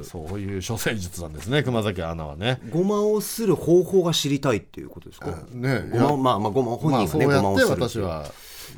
[0.03, 2.61] そういう処世術なんですね熊崎アナはね。
[2.71, 8.25] ごまをする方法が知りたいっていうことですか、ねごまをまあまあごま本まあ人がね、そうやってごまを私は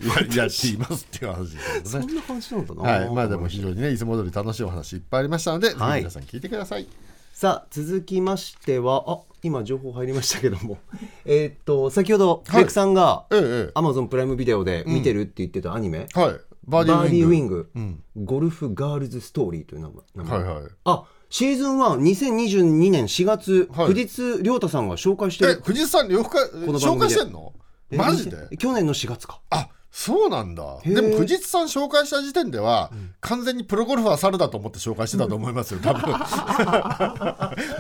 [0.03, 2.03] や やっていますっていう話ですね。
[2.03, 6.01] そんな感じなんだな、はいまあでも非常にねいつも通り楽しいお話いっぱいありましたので、はい。
[6.01, 6.87] 皆さん聞いてください。
[7.33, 10.79] さあ続きましてはあ今情報入りましたけども。
[11.25, 12.61] えーっと先ほどはい。
[12.63, 13.71] レクさんがええええ。
[13.75, 17.71] アマゾンプライムビデオで見てるって言ってたアニメ、はいババーディーウィング。
[17.75, 19.97] グ、ゴルフガールズストーリーという名前。
[20.17, 20.39] 名前。
[20.39, 20.71] はいはい。
[20.85, 23.87] あシーズン12022年4月、はい。
[23.89, 26.79] 藤津亮太さんが紹介してえる藤井さん両方の番組で。
[26.79, 27.53] 紹介してんの？
[27.91, 29.41] えマジで？2000去年の4月か。
[29.51, 30.79] あそうなんだ。
[30.85, 36.15] でも藤井さん紹介した時点では、完全にプロゴルファー猿だと思って紹介してたと思いますよ 多分。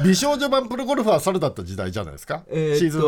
[0.04, 3.06] 美少女版プロゴルファー猿だった時代じゃないですか、えーシーズン1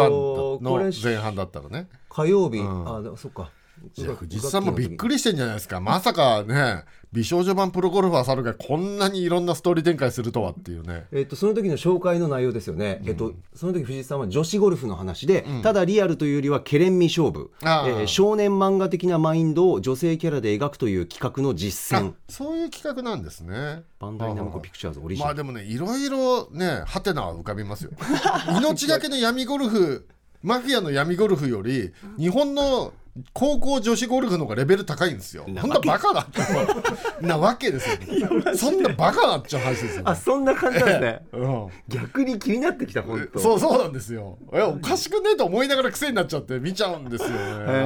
[0.68, 1.88] これの前半だったらね。
[2.08, 2.86] 火曜日、ん。
[2.86, 3.50] あそっか。
[3.96, 5.80] いや藤井さんもびっくりりしてんじゃないですか。
[5.80, 11.06] まさかね美少女版プロゴルファー猿がこんなにいろんなストーリー展開するとはっていうね。
[11.10, 17.84] えっと、その時の紹介の内容ですよね、えっと、その時藤井さんは女子ゴルフの話で、ただリアルというよりはケレン味勝負、えあ。
[17.84, 23.82] ーー少年漫画的なマインドを女性キャラで描くという企画の実あ践そういう企画なんですね。
[23.98, 27.90] バンダイナムコピクチャーズオリジナル、まあでもねいろいろねハテナは浮かびますよ。
[28.56, 30.06] 命がけの闇ゴルフ
[30.42, 32.92] マフィアの闇ゴルフより日本の
[33.32, 35.44] 高校女子ゴルフの方がレベル高いんですよ。
[35.44, 36.40] そんなバカなって
[37.26, 41.26] なわけですよ、ね、そんなバカなっちゃう話ですよ、あ そんな感じなんですね。
[41.32, 41.68] うん。
[41.88, 43.38] 逆に気になってきた本当。
[43.38, 44.38] そうそうなんですよ。
[44.52, 47.36] えおかしくねえと思いながら癖になっちゃって見ちゃうんですよね。
[47.36, 47.78] なんかね。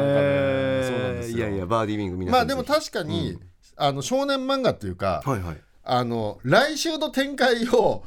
[0.85, 1.39] そうなんですよ。
[1.39, 3.39] いやいやバーディーウィング皆さんまあでも確かに、
[3.77, 5.57] あの少年漫画っていうか、はいはい。
[5.85, 8.05] あの来週の展開を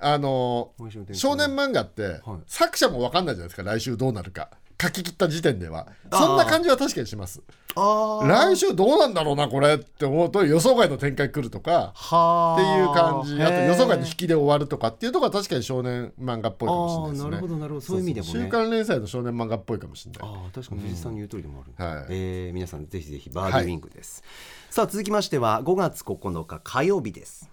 [0.00, 0.72] あの
[1.12, 2.20] 少年漫画って、はい。
[2.46, 4.50] 作者も分かんないじゃないですか来週どうなるか
[4.82, 5.86] 書き切った時点では。
[6.10, 7.42] そんな感じは確かにします。
[7.74, 13.42] 来週どうなんだろうなこれって思うと予想外の展開来るとかはっていう感じ。
[13.42, 17.30] あと予想外の引ききで終わるとかっていうところは確かに少年漫画っぽいかもしれないですね。
[17.30, 17.86] なるほどなるほど。
[17.86, 18.32] そういう意味でもね。
[18.32, 20.30] 週刊連載の少年漫画っぽいかもしれない。
[20.30, 22.06] ああ確かに藤井さんの言う通りでもある、はい。
[22.10, 24.22] えー皆さんぜひぜひバーディーウィングです、
[24.70, 27.48] さあ続きましては5月9日火曜日です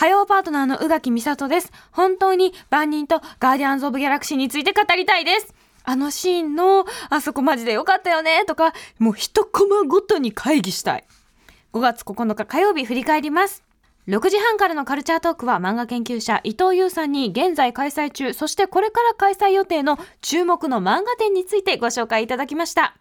[0.00, 1.70] 火曜パートナーの宇垣美里です。
[1.92, 5.54] 本当に万人とガーディアンズ・オブ・ギャラクシーについて語りたいです。
[5.84, 11.04] あのシーンの、あそこマジでよかったよね、とか、もう一コマごとに会議したい。
[11.74, 13.62] 5月9日火曜日振り返ります。
[14.08, 22.96] 6時半からのカルチャートークは漫画研究者伊藤優さんに現在開催中、そしてこれから開催予定の注目の漫画展についてご紹介いただきました。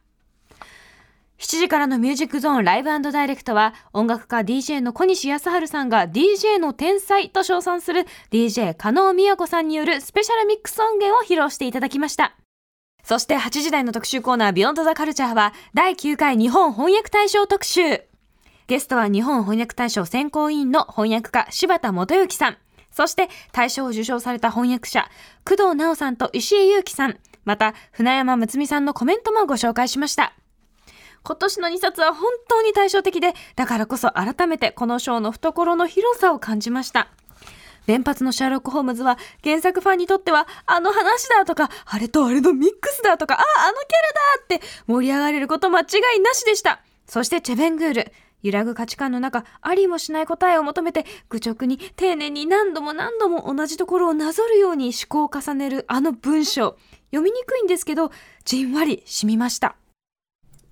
[1.40, 12.36] 7時からのミュージックゾーンライブダイレクトは音楽家 DJ の小西康晴さんが DJ の天才と称賛する DJ 加納美也子さんによるスペシャルミックス音源を披露していただきました。
[13.04, 18.04] そして8時台の特集コーナービヨンドザカルチャーは第9回日本翻訳大賞特集。
[18.68, 22.58] ゲストは日本翻訳大賞選考委員の翻訳家柴田元幸さん。
[22.92, 25.08] そして大賞を受賞された翻訳者
[25.46, 27.18] 工藤直さんと石井祐樹さん。
[27.46, 30.34] また船山睦美さんのコメントもご紹介しました。
[31.24, 37.10] 今年の2冊は本当に対照的で、だからこそ改めてこの賞の懐の広さを感じました。
[37.88, 45.84] 連発のシャーロック・ホームズは原作ファンにとってはあの話だとかあれとあれのミックスだとかあああのキャラだって盛り上がれること間違
[46.16, 46.82] いなしでした。
[47.08, 48.12] そしてチェベングール
[48.44, 56.78] 揺らぐ価値観の中ありもしない答えを求めて愚直に丁寧に何度も何度も同じところをなぞるように思考を重ねるあの文章。
[57.12, 58.12] 読みにくいんですけど
[58.46, 59.76] じんわり染みました。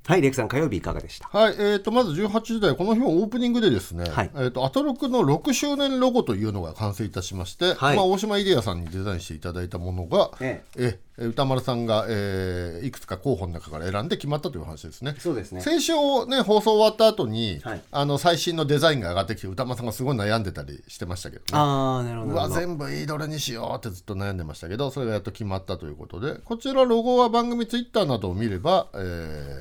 [0.08, 1.28] はいレイクさん火曜日いかがでした？
[1.38, 4.32] はい、えー、とまず18時台、この日もオープニングでですね、はい。
[4.36, 7.98] えー、とアトロクの6周年ロゴというのが完成いたしまして、はい。
[7.98, 10.82] まあ、大島イデアさんにデザインしていただいたものが、ええ。
[10.96, 15.16] え歌丸さんが、えーいくつか候補の中から選んで決まったという話ですね。
[15.18, 15.62] そうですね。
[15.62, 15.94] 先週、
[16.28, 17.82] ね、放送終わった後に、はい。
[17.92, 21.42] あの最新のデザインが上がってきて歌丸さんがすごい悩んでたりしてましたけど。
[21.42, 21.46] ね。
[21.54, 28.98] ああなるほどうわ全部いいどれにしようってずっと悩んでましたけどそれがやっと決まったということでこちらロゴは番組ツイッターなどを見れば、え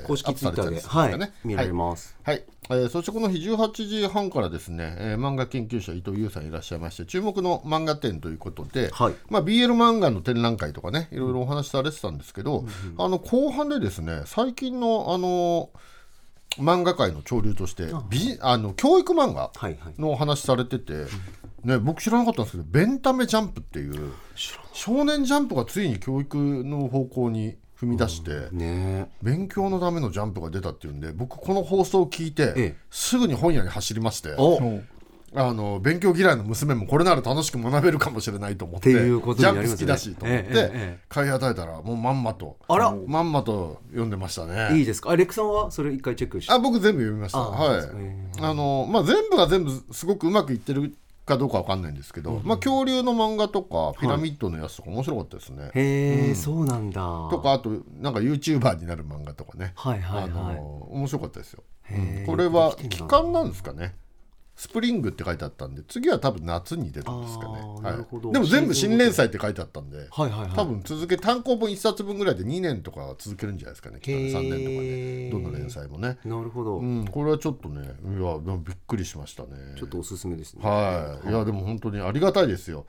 [0.05, 9.15] ー公式ツイッターで、アップされてはい見られます、はい、えーそしてこの日18時半からですね、えー漫画研究者伊藤優さんいらっしゃいまして注目の漫画展ということで、はい。
[9.31, 12.65] まあ、BL 漫画の展覧会とかねいろいろお話しされてたんですけど、
[12.99, 15.71] あの後半でですね最近のあの
[16.59, 20.01] 漫画界の潮流としてビジあの教育漫画はいはい。
[20.01, 21.05] のお話されてて、
[21.65, 24.13] ね、僕知らなかったんですけど「ベンタメジャンプ」っていう
[24.73, 28.49] 少年ジャンプがついに教育の方向に踏み出して。
[28.53, 29.11] ね。
[29.23, 32.77] 勉強のためのジャンプが出たっていうんで僕この放送を聞いて、ええ。
[32.91, 34.81] すぐに本屋に走りましてお。
[35.35, 42.97] あの勉強嫌いの娘もこれなら楽しく学べるかもしれないと思ってジャンプ好きだしと思って、買い与えたらもうまんまとあら。
[43.07, 44.79] まんまと読んでましたね。
[44.79, 45.11] いいですか？
[45.11, 47.39] あレックさんはそれ一回チェックしてあ僕全部読みました。
[47.39, 47.89] あはい。
[48.41, 50.95] あのまあ全部が全部すごくうまくいってる
[51.27, 57.29] かどうかわかんないんですけど、まあ恐竜の漫画とかピラミッドのやつとか面白かったですね、へえ、そうなんだ。
[57.31, 59.73] とかあとなんか YouTuber になる漫画とかね。
[59.75, 60.57] はいはいあはい。
[60.57, 62.25] の面白かったですよ、うん。
[62.27, 63.95] これは期間なんですかね
[64.57, 67.53] スプリングって書いてあったんで次は多分夏に出るんですかね。
[67.83, 70.51] はい、でも全部新連載って書いてあったんではいはいはい。
[70.51, 74.01] 多分続け単行本1冊分ぐらいで2年とかは続けるんじゃないですかね。
[74.01, 76.17] きっとねへー3年とかねどの連載もね。
[76.25, 79.49] なるほど、うんこれはちょっとねいやびっくりしましたね。
[79.77, 80.63] ちょっとおすすめですね。
[80.65, 82.87] はい、いやでも本当にありがたいですよ、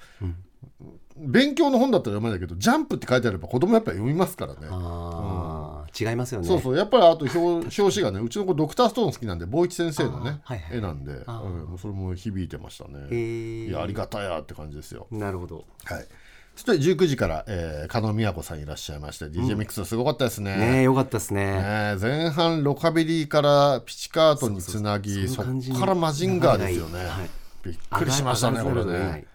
[1.17, 4.67] 勉強の本だったら読めないけどジャンプって書いてあれば子供やっぱり読みますからね。
[4.69, 6.47] ああ、違いますよね。
[6.47, 6.77] そうそう。
[6.77, 10.77] やっぱりあと表表紙がねうちの子ドクターストーン好きなんで坊一先生のね、はいはい。
[10.77, 11.77] 絵なんで、うん。
[11.77, 13.67] それも響いてましたね。
[13.67, 15.07] いやありがたやって感じですよ。
[15.11, 15.65] なるほど。
[15.85, 16.07] はい。
[16.55, 20.57] そして19時から、えー、加納美和子さんいらっしゃいまして、DJ ミックスすごかったですね。
[20.57, 21.45] ねえよかったですね。
[21.45, 27.29] ね前半ロカビリーからピチカートにつなぎそその感じにっからマジンガーですよね、はい
[27.67, 29.25] びっくりしましたねこれね。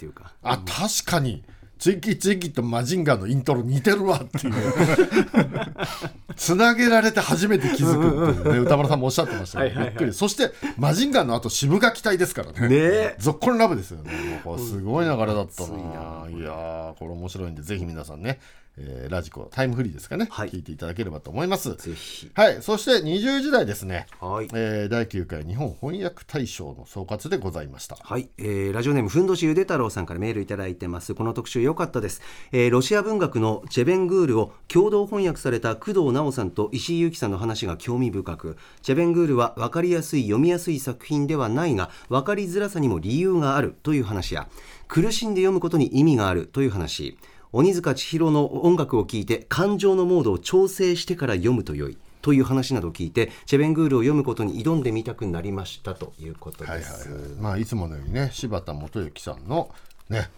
[0.43, 1.45] あ確かに
[1.79, 4.55] ツイキツイキとマジンガーのイントロ似てるわっていう。
[6.37, 10.13] つなげられて初めて気づくっていうね歌丸さんもおっしゃってましたけどびっくり。
[10.15, 12.69] そしてマジンガーの後渋垣隊ですからね。
[12.69, 13.17] ねえ。
[13.19, 14.41] ぞっこんラブですよね。
[14.59, 16.39] すごい流れだったな、うん。
[16.39, 18.39] いやーこれ面白いんでぜひ皆さんね、
[18.79, 20.49] えーラジコタイムフリーですかね、はい。
[20.49, 21.75] 聞いていただければと思います。
[21.75, 22.31] ぜひ。
[22.35, 22.63] はい。
[22.63, 24.49] そして20時代ですね、はい。
[24.55, 27.97] えー第9回日本翻訳大賞の総括でございました。
[28.01, 31.15] はい、えーラジオネームふんどしゆで太郎さんからメールいただいてます。
[31.15, 44.49] この特集良かったです、えーロシア文学のチェベングールを共同翻訳された工藤直さんと石井由紀さんの話が興味深くチェベングールは分かりやすい読みやすい作品ではないが分かりづらさにも理由があるという話や
[44.89, 47.19] 苦しんで読むことに意味があるという話
[47.53, 57.11] 鬼塚千尋の音楽を聴いて感情のモードを調整してから読むと良いという話などを聞いてチェベングールを読むことに挑んでみたくなりましたということはいはいです。
[57.11, 59.71] はいまあいつものようにね柴田元幸さんの
[60.09, 60.31] ね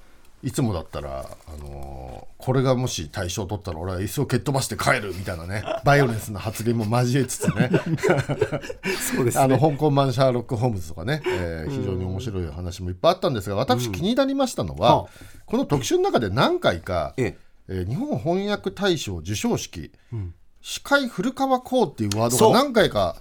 [0.45, 7.71] いつもだったら、あのーこれがもし大賞取ったら俺は椅子を蹴っ飛ばして帰るみたいなねバイオレンスな発言も交えつつね。
[9.17, 15.09] そうですあの香港版シャーロック・ホームズとかね、えー非常に面白い話もいっぱいあったんですが私気になりましたのは、は
[15.47, 17.73] この特集の中で何回か、ええ。
[17.73, 19.91] ー日本翻訳大賞授賞式、
[20.61, 23.17] 司会古川光っていうワードが何回か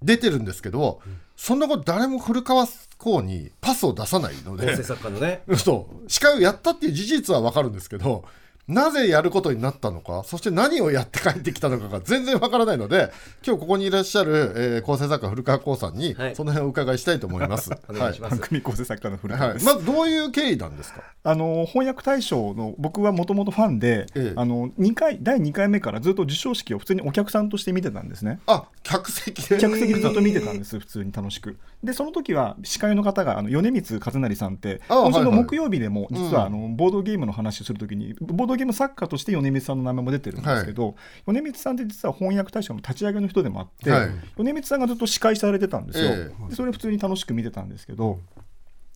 [0.00, 1.02] 出てるんですけど、
[1.36, 2.66] そんなこと誰も古川
[3.04, 4.82] 光にパスを出さないので。
[4.82, 5.42] 作家のね。
[5.56, 6.10] そう。
[6.10, 8.24] 司会をやったっていう事実は分かるんですけど
[8.66, 13.10] なぜやることになったのかそして何をやって帰ってきたのかが 全然わからないので
[13.46, 16.36] 今日ここにいらっしゃる、えー構成作家古川光さんに、はい。
[16.36, 17.70] その辺をお伺いしたいと思います。
[17.88, 19.66] お願い番組構成作家の古はい、川です。
[19.66, 21.02] まずどういう経緯なんですか？
[21.22, 24.32] あの翻訳大賞の僕はもともとファンで、ええ。
[24.36, 28.40] あの2回第2回目からずっと授賞式を普通にお客さんとして見てたんですね。
[28.46, 29.58] あ客席で。
[29.58, 31.56] 客席でずっと見てたんです、普通に楽しく。
[31.82, 35.38] で、その時は司会の方があの米光和成さんって、あ今週のはい。
[35.38, 40.94] はい木曜日でも、実はあのボードゲームの話をするときに、ボードゲーム作家として米光さんの名前も出てるんですけど、
[41.26, 46.10] 米光さんって実は翻訳大賞の立ち上げの人でもあって、はい米光さんがずっと司会されてたんですよ。
[46.12, 48.20] えでそれ普通に楽しく見てたんですけど、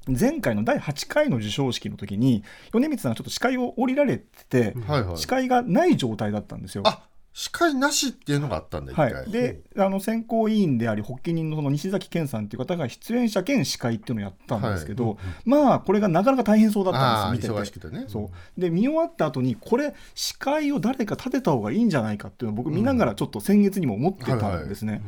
[0.09, 2.43] 前回の第8回の授賞式の時に
[2.73, 6.85] 米光さんがちょっと司会を降りられてて、はいはい司会がない状態だったんですよ。
[7.35, 17.61] あ司会なしっていうのがあったんだ一は回、い、であの選考委員であり発起人のその西崎健さんという方が出演者兼司会っていうのをやったんですけど、まあこれがなかなか大変そうだったんです見てて。
[17.61, 18.07] 忙しくてね。
[18.09, 18.61] そう。
[18.61, 25.03] で見終わった後にこれ司会を誰か立てた方がいいんじゃないかっていうのを僕見ながらちょっと先月にも思ってたんですね。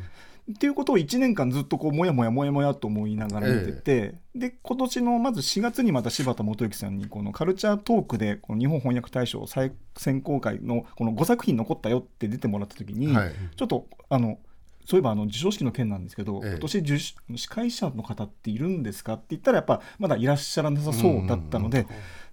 [0.52, 13.32] っていうことを1年間ずっとこうもやもやもやもやと思いながら見てて、で今年のまず4月にまた柴田元幸さんにこのカルチャートークでこの日本翻訳大賞最選考会のこの5作品残ったよって出てもらった時に、はい。
[13.56, 14.38] ちょっとあの
[14.86, 16.50] そういえばあの授賞式の件なんですけど、ええ。
[16.50, 21.86] 今年受司司会者の方っているんですかって言ったらやっぱまだいらっしゃらなさそうだったので、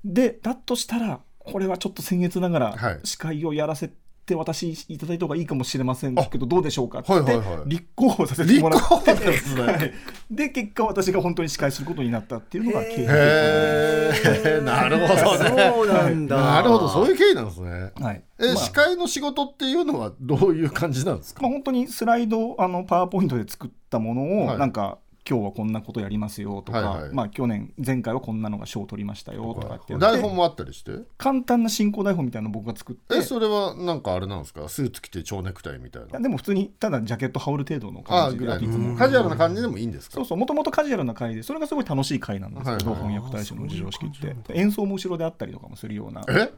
[0.03, 2.93] でだとしたらこれはちょっと僭越ながはい。
[2.95, 3.95] ら司会をやらせて
[4.35, 7.69] 私いただいた方がいいかもしれませんけどどうでしょうかってはいはいはい。
[7.69, 9.61] 立候補させて立もらって、ですね。
[9.63, 9.93] はい
[10.29, 13.05] で結果私が本当に司会することになったっていうのが経緯
[14.63, 15.19] なるほどね。
[15.21, 16.37] そうなんだ。
[16.37, 17.91] なるほどそういう経緯なんですね。
[17.95, 18.23] はい。
[18.39, 18.55] え、まあ。
[18.57, 24.57] 司会の仕事っていうのはどういう感じなんですか、まあ、本当にスライドあのパワーポイントで作ったものを、はい。
[24.57, 27.13] なんか今日はこんなことやりますよとか、はいはい。
[27.13, 30.91] まあ、去年前回はこんなのが賞を取りましたよとかって台本もあったりして？
[31.17, 34.69] 簡単な進行台本みたいなのを僕が作ってえそれはなんかあれなんですか？
[34.69, 36.19] スーツ着て蝶ネクタイみたいな。
[36.19, 40.15] でも普通にただジャケット羽織る程度の感じでいつもカジュアルな感じでもいいんですか？
[40.15, 44.35] そうそうもともとカジュアルな回でそれがすごい楽しい回なんですけど、はいはい翻訳大賞の授賞式って。
[44.53, 46.21] 演奏も後ろであったりとかもするような。
[46.29, 46.51] え？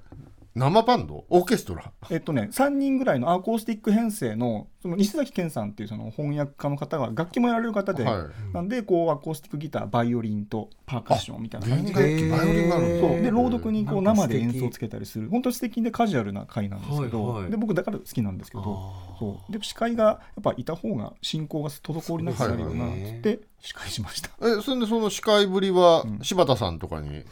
[0.55, 1.25] 生バンド？
[1.29, 1.91] オーケストラ？
[2.09, 8.53] えっとね、3人ぐらいのアコースティック編成のその西崎健さんっていうその翻訳家の方が楽器もやられる方で、はい。
[8.53, 13.21] なんでこうアコースティックギターバイオリンとパーカッションみたいな感じ弦でバイオリンがあるそう。
[13.21, 15.29] で朗読にこう生で演奏つけたりする。
[15.29, 17.51] 本当に素敵でカジュアルな回なんですけど、はいはい。
[17.51, 18.63] で僕だから好きなんですけど
[19.19, 19.51] そう。
[19.51, 24.30] で司会がやっぱいた方が進行が滞りなくなるよなって司会しました。
[24.41, 27.24] えそれでその司会ぶりは柴田さんとかに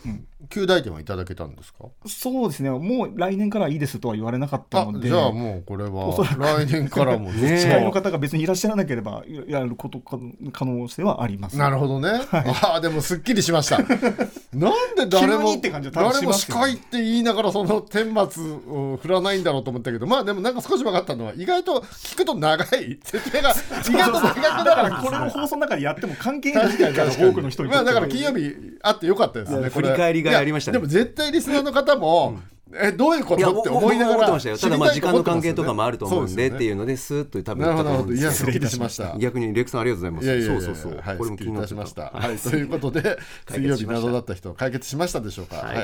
[0.50, 2.70] 旧大点はいただけたんですか、そうですね。
[2.70, 5.10] もう来年からはいいですとは言われなかったあので。
[5.10, 10.20] じゃあもうこれは来年からも ね司会の方が別にいらっしゃらなければやることか
[10.52, 11.58] 可能性はあります。
[11.58, 13.78] なるほどね、ああでもすっきりしました。
[14.54, 15.58] なんで誰急も
[15.92, 23.00] 誰も司会って言いながらその顛末を振らないんだろうと思ったけどまあでもなんか少し分かったのは意外と聞くと長い。
[23.04, 23.54] 説明が意
[23.94, 27.30] 外と長くなだからるんですねこれを放送の中でやっても関係ない確かに確かに。
[27.30, 29.70] 多くの人にまあだから金曜日あってよかったですねこれ。
[29.70, 30.78] 振り返りがありましたね。
[30.80, 32.40] いやでも絶対リスナーの方も、
[32.74, 34.58] えどういうこいやとって思いながら僕も思ってましたよ。
[34.58, 39.18] ただまあ時間の関係とかもあると思うんでっていうののでスーッと多分たと思うんです失礼いたしました。
[39.18, 40.26] 逆にレクさんありがとうございます。
[40.26, 40.62] いやいやいや。
[40.62, 41.70] そうそうそう、はい、これも気になってた。
[41.70, 42.04] しました。
[42.04, 43.02] ははい、ということで、
[43.46, 45.58] 解水曜日謎だった人、解決しましたでしょうか？
[45.58, 45.78] ははい。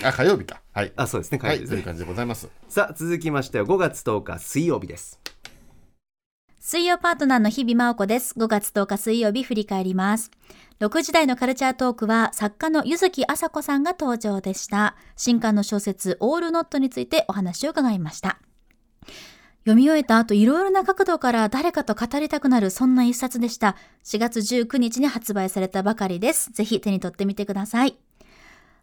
[0.00, 0.60] い、あ、火曜日か。
[0.72, 0.92] はい。
[0.96, 1.38] あそうですね。
[1.40, 2.48] はい、解決という感じでございます。
[2.68, 5.20] さあ続きましては5月10日水曜日です
[6.68, 8.34] 水曜パートナーの日々真央子です。
[8.36, 10.32] 5月10日水曜日振り返ります。
[10.80, 14.96] 6時台のカルチャートークは作家の柚木麻子さんが登場でした。
[15.14, 18.40] 新刊の小説オールノットについてお話を伺いました。
[19.60, 23.76] 読み終えた後いろいろな角度から誰かと語りたくなるそんな一冊でした。
[24.02, 26.50] 4月19日に発売されたばかりです。
[26.50, 27.96] ぜひ手に取ってみてください。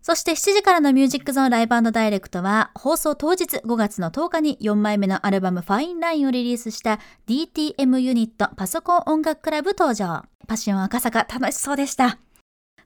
[0.04, 10.26] そして7時からのミュージックゾーンライブダイレクトは放送当日5月の10日に4枚目のアルバムファインラインをリリースした DTM ユニットパソコン音楽クラブ登場。
[10.46, 12.20] パッション赤坂楽しそうでした。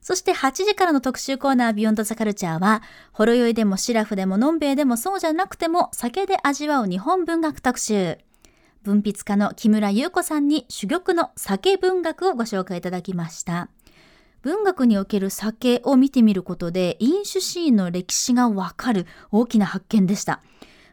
[0.00, 8.18] そして8時からの特集コーナービヨンドザカルチャーは、ほろ酔いでもシラフでものんべえでもそうじゃなくても酒で味わう日本文学特集。
[8.84, 13.70] 文筆家の木村優子さんに珠玉の酒文学をご紹介いただきました。
[14.48, 20.40] 文学における酒を見てみることで飲酒シーンの歴史がわかる大きな発見でした。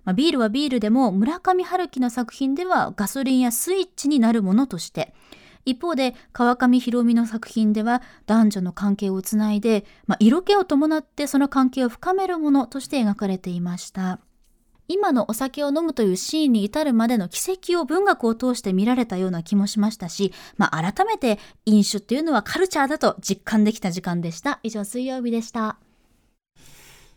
[0.04, 5.14] まあ、ビールはビールでも村上春樹の作品ではガソリンやスイッチになるものとして
[5.64, 14.20] 一方で川上博美の作品では男女の関係をつないで、まあ、色気を伴ってその関係を深めるものとして描かれていました。
[14.88, 24.60] 今のお酒を飲むというシーンに至るまでの奇跡を文学を通して見られたような気もしましたし、まあ、改めて飲酒っていうのはカルチャーだと実感できた時間でした。
[24.64, 25.78] 以上、水曜日でした。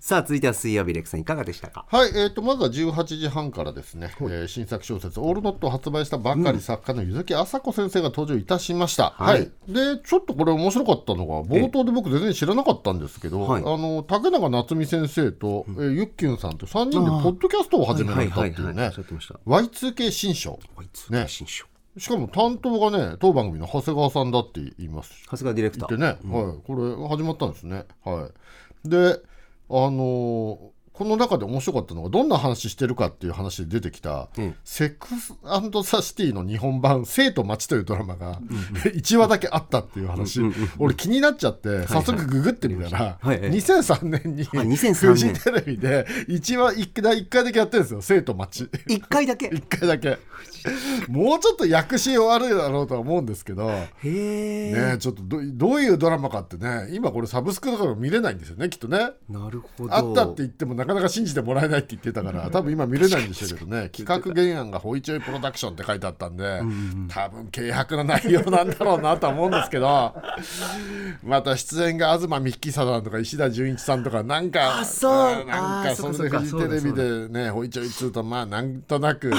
[0.01, 1.85] さあ続いては水曜日レクさんいかがでしたか？
[1.89, 9.51] はい、えー、とまずは18時半からですね、えー新作小説「オールノット」を発売したばかり作家の柚木麻子先生が登場いたしました、ははい。
[9.67, 13.63] いでちょっとこれ面白かったのが冒頭で僕全然知らなかったんですけど、はい。
[13.63, 19.35] あの竹中夏実先生と、えーゆっきゅんさんと3人でポッドキャストを始められたっていうねはいはいはいおってました。
[19.47, 20.61] Y2K 新書。
[21.11, 21.27] ね。
[21.29, 21.67] 新書。
[21.99, 25.13] しかも担当がね当番組の長谷川さんだって言います。
[25.25, 25.89] 長谷川ディレクター。
[25.91, 27.85] でね、はい、これ始まったんですね。
[28.05, 28.31] は
[28.87, 29.21] い、で
[29.71, 34.55] あのーこの中で面白かったのがどんな話してるかっていう話で出てきた「うん。
[34.65, 35.33] セックス
[35.89, 38.41] ザ・シティ」の日本版「生と町」というドラマが
[38.83, 40.41] 1話だけあったっていう話、
[40.79, 44.95] 俺気になっちゃって早速ググってみたら、はいはい2003年にあ2003年。
[44.95, 49.47] フジテレビで1話1回一回だけやってるんですよ「生と町」一回だけ？
[49.55, 50.19] 1回だけ。
[51.09, 53.69] もうちょっと訳し悪いだろうとは思うんですけど。
[53.69, 54.97] ねえ。
[54.99, 59.11] ちょっとどどういうドラマかってね今これサブスクだから見れないんですよねきっとね。
[59.29, 59.95] なるほど。
[59.95, 63.91] あったって言ってもなかなか信じてもらえないって言ってたから多分今見れないんでしょうけどね。
[63.95, 66.62] 企画原案がホイチョイプロダクションって書いてあったんで
[67.09, 70.14] 多分軽薄な内容なんだろうなとは思うんですけど。
[71.22, 75.45] また出演が東幹久さんとか石田純一さんとかなんかあそう。
[75.47, 79.36] なんかそれでフジテレビでねホイチョイっつうとまあなんとなくね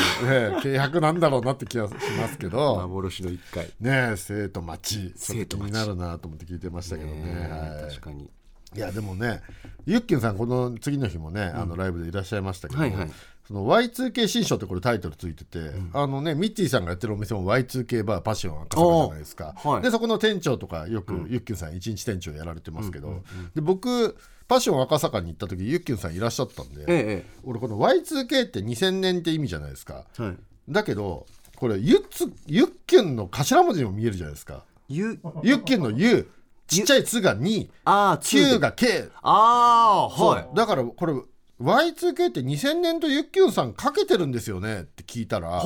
[0.62, 2.76] 軽薄なんだろうなって気がしますけど。
[2.76, 3.66] 幻の一回。
[3.80, 5.14] ねえ生と町。
[5.14, 7.24] ち気になるなと思って聞いてましたけどね。
[7.24, 7.90] ねはい。
[7.90, 8.30] 確かに
[8.76, 9.42] いやでもね
[9.86, 13.10] ゆっきゅんさんこの次の日もね、あのライブでいらっしゃいましたけど、はいはい。
[13.48, 19.82] その Y2K 新書ってこれタイトルついてて、あのねミッティさんがやってるお店も Y2K バーパッション赤坂じゃないですか、はい。
[19.82, 23.24] でそこの店長とかよく、ゆっきゅんさん一日店長やられてますけど、
[23.56, 24.16] で僕
[24.48, 30.06] パッション赤坂に行った時ゆっきゅんさんいらっしゃったんで、え俺この Y2K って2000年って意味じゃないですか。
[30.20, 30.38] えはい。
[30.70, 34.64] だけどこれゆっつゆっきゅんの頭文字にも見えるじゃないですか。
[34.88, 36.30] ゆユッケンの U
[36.70, 40.48] ちっちゃい「つ」が2ああ9が K ああはい。
[40.56, 41.14] だからこれ
[41.62, 44.82] Y2K って2000年とユッキュンさんかけてるんですよね？
[44.82, 45.62] って聞いたら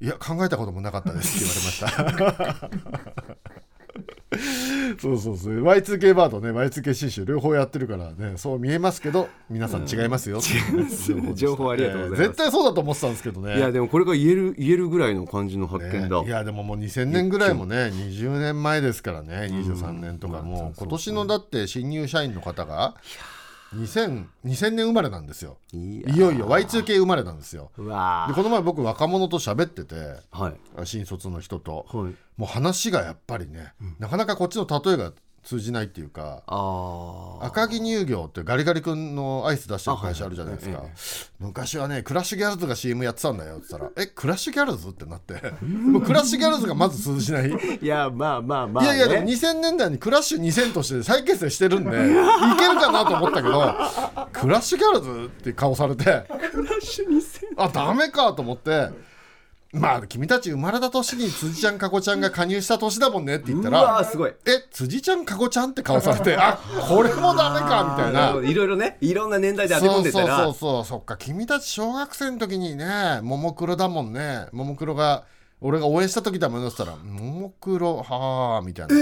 [0.00, 2.68] いや考えたこともなかったですって言われました
[4.98, 5.62] そうそうそう。
[5.62, 11.34] Y2K バーとね Y2K 新種両方やってるからねそう見えますけど皆さん違いますよ、うん。
[11.34, 12.22] 情報ありがとうございます。
[12.22, 13.56] 絶対そうだと思ってたんですけどね。
[13.56, 22.94] いやでもこれが言える言えるぐらいの感じの発見だ、ねいやでももう2000年ぐらいもね20年前ですからね23年とかもう今年のだって新入社員の方が
[23.74, 25.58] 2000 2000年生まれなんですよ。
[25.72, 27.70] いいよいよ Y2K 生まれなんですよ。
[27.76, 27.88] でこ
[28.42, 30.86] の前僕若者と喋っててーはい。
[30.86, 31.86] 新卒の人と。
[31.88, 32.14] はい。
[32.36, 35.12] もう話がやっぱりね、なかなかこっちの例えが
[35.42, 36.44] 通じないっていうか
[37.40, 40.98] 赤城乳業ってガリガリ君のアイス出してる会社あるじゃないですか、あはいはい
[41.42, 45.34] 昔はねクラッシュギャルズが CM やってたんだよって言ったら「えクラッシュギャルズ?」ってなって。
[45.64, 47.50] もうクラッシュギャルズがまず通じない。
[47.82, 53.74] いやまあまあまあ、ね、いやいやでも2000年代にクラッシュ2000として再結成してるんで いけるかなと思ったけど
[54.32, 56.04] クラッシュギャルズって顔されて。
[56.04, 57.20] クラッシュ2000
[57.56, 58.90] あダメかと思って
[59.72, 64.34] まあ君たち生まれた年に辻ちゃんかこちゃんが加入した年だもんねって言ったうわらーすごい。
[64.44, 66.58] え辻ちゃんかこちゃんって顔されて あ
[66.88, 68.50] これもダメかみたいな。
[68.50, 70.36] いろいろねいろんな年代で当て込んでたら。
[70.36, 74.46] そうそうそうそっか君たち小学生の時にねももクロだもんね。
[74.52, 75.24] ももクロが
[75.62, 78.94] 俺が応援した時だもんねったらももクロはあみたいな。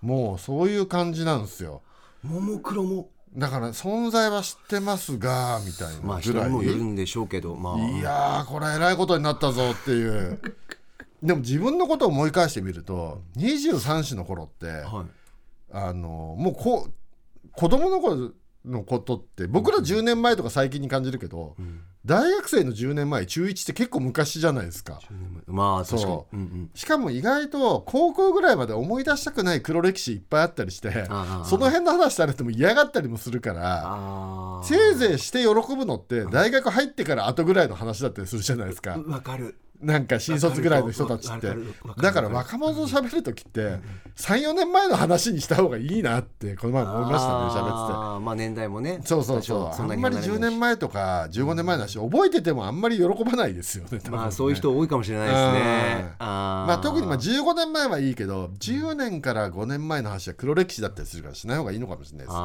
[0.00, 1.82] もうそういう感じなんですよ。
[2.22, 7.78] ももクロもだから存在は知ってますがみたいまあなぐらい、人にもよるんでしょうけどまあ。
[7.78, 10.40] いやーこれはえらいことになったぞっていう。
[11.22, 15.06] でも自分のことを思い返してみると23歳の頃って、はい。
[15.70, 18.32] あのもうこう子供の頃
[18.64, 21.56] のことって僕ら10年前とか最近に感じるけど、
[22.08, 24.98] 大学生の10年前中1って結構昔じゃないですか。
[25.46, 26.02] まあ確かに。
[26.02, 26.36] そう。
[26.36, 26.70] うんうん。
[26.74, 31.04] しかも意外と高校ぐらいまで思い出したくない黒歴史いっぱいあったりして
[31.44, 38.94] その辺の話されても嫌がったりもするからあせいぜいして喜ぶのって大学入ってから後ぐらいの話だったりするじゃないですか。
[38.94, 41.52] あわかるなんか新卒ぐらいの人たちって。
[42.00, 43.78] だから若者と喋る時って
[44.16, 48.24] 34年前の話にした方がいいなってこの前思いましたね喋ってて。
[48.24, 49.00] まあ年代もね。
[49.04, 49.82] そうそうそう。
[49.82, 56.14] あんまり10年前とか15年前の話覚えててもあんまり喜ばないですよねまあそういう人多いかもしれないですね。
[56.18, 62.42] まあ、特にまあ15年前はいいけど10年から5年前の話は黒歴史だったりするからしない方がいいのかもしれないですね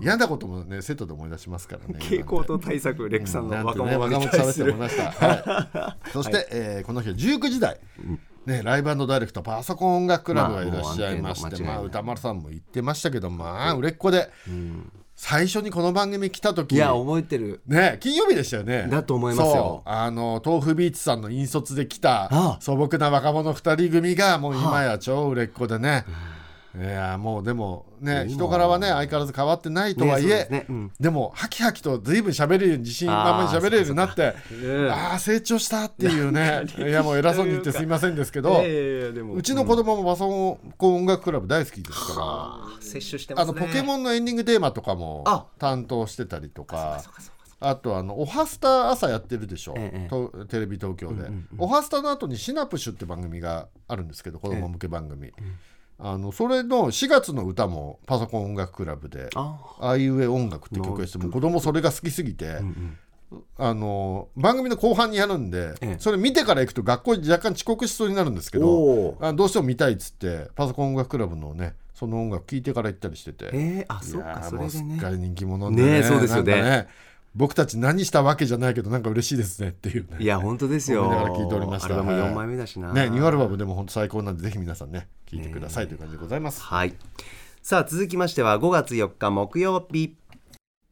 [0.00, 4.72] 嫌なこともねセットで思い出しますからね 傾向と対策レクさんの若者に対する。
[4.72, 7.78] 喋って思いました、はい、 そして、えーこの日は19時台、
[8.46, 14.30] ね、ライブダイレクトパソコン音楽クラブがいらっしゃいまして、まあ歌丸さんも言ってましたけどまあ売れっ子で、
[15.22, 17.60] 最初にこの番組来た時いや覚えてる。
[17.66, 18.88] ね金曜日でしたよね。
[18.90, 19.52] だと思いますよ。
[19.52, 19.88] そう。
[19.88, 22.58] あの豆腐ビーツさんの引率で来たああ。
[22.60, 26.06] 素朴な若者2人組がもう今や超売れっ子でね、
[26.78, 30.66] いやもうでもね今人柄はね相変わらず変わってないとはいえ、ですね。
[30.68, 30.92] うん。
[31.00, 43.58] でもハキハキと随分喋れるように自信満々に喋れるようになってうんああ成長したっていうねいやもう偉そうに言ってすいませんですけど、うちの子供もパソコン音楽クラブ大好きですから、あ摂取してますね。
[43.58, 45.46] あのポケモンのエンディングテーマとかもあ。
[45.58, 47.02] 担当してたりとか
[47.60, 55.32] あとあの「おはスタ」朝やってるでしょ、ええとテレビ東京で、おはスタの後に「シナプシュ」って番組があるんですけど子供向け番組、
[56.02, 59.58] あのそれの4月の歌もパソコン音楽クラブで「あ。
[59.80, 62.58] あいうえ音楽」って曲がしてもう子供それが好きすぎて、
[63.58, 65.96] あの番組の後半にやるんで、ええ。
[65.98, 73.50] それ見てから行くと学校に若干遅刻しそうになるんですけどあどうしても見たいっつってパソコン音楽クラブのねその音楽聴いてから行ったりしてて。
[73.52, 74.96] ええあそうかそれでね。
[74.96, 76.88] っかり人気者でねえそうですよね
[77.34, 80.16] 僕たち何したわけじゃないけどなんか嬉しいですねっていうね。
[80.18, 81.04] いや本当ですよ。
[81.04, 81.86] 思いながら聞いておりました。
[81.86, 82.92] アルバムはい4枚目だしな。
[82.92, 86.94] ねニューアルバムでも本当最高なんでぜひ皆さんね聞いてくださいという感じでございます、はい。
[87.62, 90.16] さあ続きましては5月4日木曜日。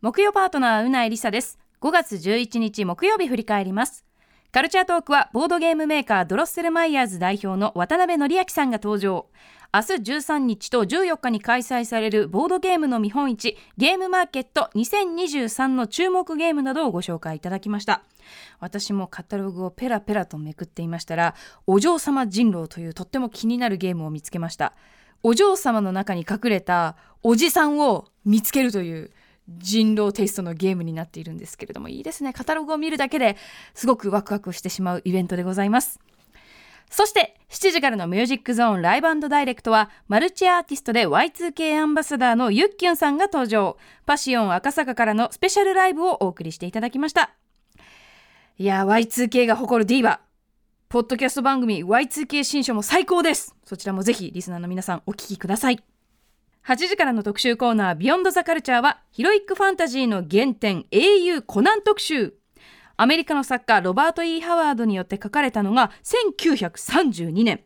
[0.01, 1.59] 木曜パートナーうないりさです。
[1.81, 4.05] 5月11日木曜日振り返ります。
[4.53, 9.27] カルチャートークはボードゲームメーカードロッセルマイヤーズ代表の渡辺則明さんが登場
[9.71, 18.03] 明日13日と14日に開催されるボードゲームの見本市ゲームマーケット2023の注目ゲームなどをご紹介いただきました。
[18.61, 21.35] 私もカタログをペラペラとめくっていましたら
[21.67, 24.73] お嬢様人狼というとっても気になるゲームを見つけました。
[25.23, 29.11] お嬢様の中に隠れたおじさんを見つけるという
[29.49, 32.33] 人狼テイストのゲームになっているんですけれどもいいですね。
[32.33, 33.37] カタログを見るだけで
[33.75, 36.01] すごくワクワクしてしまうイベントでございます。
[36.91, 43.77] そして7時からのミュージックゾーンライブダイレクトはマルチアーティストで Y2K アンバサダーのゆっきゅんさんが登場。
[44.07, 47.31] パシオン赤坂からのスペシャルライブをお送りしていただきました。
[48.59, 50.21] いや Y2K が誇るディーバ。
[50.89, 53.55] ポッドキャスト番組 Y2K 新書も最高です。
[53.65, 55.83] そちらもぜひリスナーの皆さんお聞きください。
[56.67, 62.38] 8時からの特集コーナービヨンドザカルチャーはヒロイックファンタジーの原点英雄コナン特集。
[63.01, 67.61] アメリカの作家ロバート・ E・ ハワードによって書かれたのが1932年。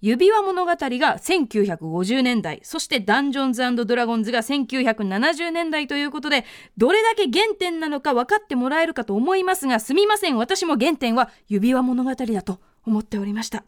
[0.00, 2.60] 指輪物語が1950年代。
[2.62, 6.44] そしてダンジョンズドラゴンズが1970年代ということで
[6.76, 10.36] どれだけ原点なのか分かってもらえるかと思いますがすみません。
[10.36, 13.64] 私も原点は指輪物語だと思っておりました。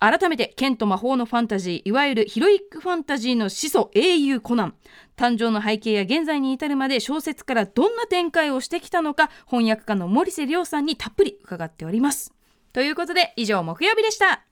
[0.00, 4.74] 改めて剣と魔法のファンタジーいわゆるヒロイックファンタジーの始祖英雄コナン。
[5.16, 12.32] 誕生の背景や現在に至るまで小説からどんな展開をしてきたのか翻訳家の森瀬亮さんにたっぷり伺っております。
[12.72, 14.44] ということで以上木曜日でした。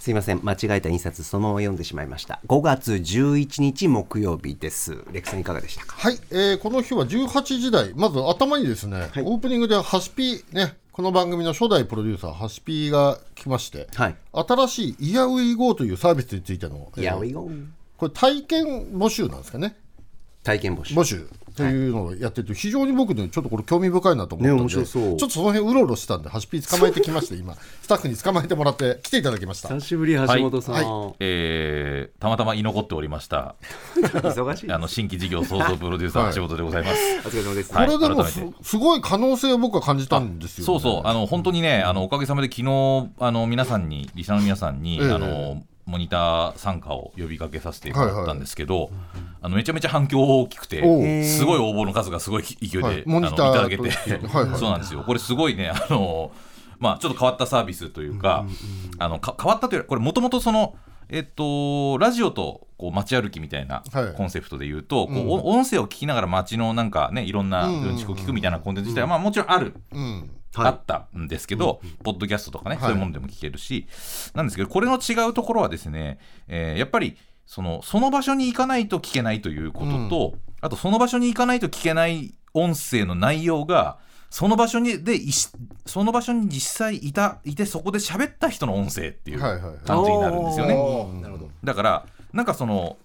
[0.00, 0.40] すいません。
[0.42, 2.40] 間違えた印刷そのまま読んでしまいました。
[2.48, 5.04] 5月11日木曜日です。
[5.12, 5.94] レクさんいかがでしたか？
[5.96, 7.92] はい、えーこの日は18時台。
[7.94, 14.16] まず頭にですね、オープニングでハシピねこの番組の初代プロデューサーハシピが来まして、はい。
[14.34, 17.48] 新しいイヤウイゴーというサービスについての、えーいやウィゴ
[17.96, 19.76] これ体験募集なんですかね。
[20.44, 20.94] 体験募集。
[20.94, 29.68] 募集というのをやってて非常に僕ねちょっとこれ興味深いなと思ったんで、ねちょっとその辺うろうろしてたんでハシピ捕まえてきまして今スタッフに捕まえてもらって来ていただきました。
[29.68, 31.14] 久しぶり橋本さん、はい。
[31.20, 33.54] えーたまたま居残っておりました。
[33.96, 37.00] 忙しいあの新規事業創造プロデューサーはい橋本でございます。
[37.26, 41.08] お疲れ様です、これでもす,、すごい可能性を僕は感じたんですよ、ね、そうそう。
[41.08, 45.12] あの本当にねあのおかげさまで昨日あの皆さんにリスナーの皆さんに、ええ。
[45.12, 48.90] あのモニター参加を呼びかけさせてもらったんですけど、
[49.42, 53.04] あのめちゃめちゃ反響大きくてすごい応募の数がすごい勢いで、はい。
[53.04, 54.58] あのいただけて、とはいはい。
[54.58, 55.02] そうなんですよ。
[55.02, 56.30] これすごいねあの
[56.78, 58.46] まあちょっと変わったサービスというか、
[58.98, 60.76] あのか変わったというよりこれもともとその
[61.12, 64.14] えっと、ラジオとこう街歩きみたいなはい。
[64.14, 67.96] コンセプトで言うと、こうお音声を聞きながら街のなんかねいろんなうん。
[67.96, 70.30] ちくを聞くみたいなコンテンツ自体は、まあ、もちろんあるうん。
[70.54, 70.66] はい。
[70.68, 72.84] あったんですけど、ポッドキャストとかね、はい。
[72.84, 73.86] そういうものでも聞けるし、
[74.34, 83.98] なんですけど、これの違うところはですね、えーやっぱりそのその場所に行かないと聞けないということと、あとその場所に行かないと聞けない音声の内容が、
[84.30, 85.48] その場所にでいし
[85.86, 89.78] その場所に実際いたいてそこで喋った人の音声っていうはいはいはい。
[89.84, 91.20] 感じになるんですよね。
[91.20, 91.50] なるほど。
[91.64, 92.96] だからなんかその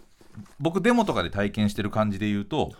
[0.60, 2.72] 僕デモとかで体験してる感じで言うと、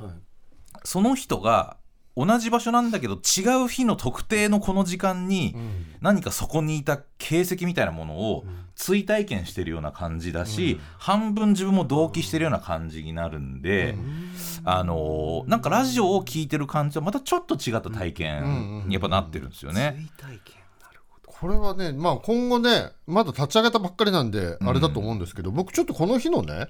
[0.84, 1.78] その人が
[2.16, 5.56] 同じ場所なんだけど違う日の特定のこの時間に
[6.02, 8.46] 何かそこにいた形跡みたいなものを
[8.76, 13.96] 追体験してるような感じだし、半分自分も同期してるような感じになるんで、
[14.64, 19.96] あのーなんかラジオを聞いてる感じはまたちょっと違った体験にやっぱなってるんですよね。
[20.18, 20.56] 追体験。
[20.82, 21.32] なるほど。
[21.32, 26.68] これはね、まあ、今後ねまだ立ち上げたばっかりなんであれだと思うんですけど、僕ちょっとこの日のね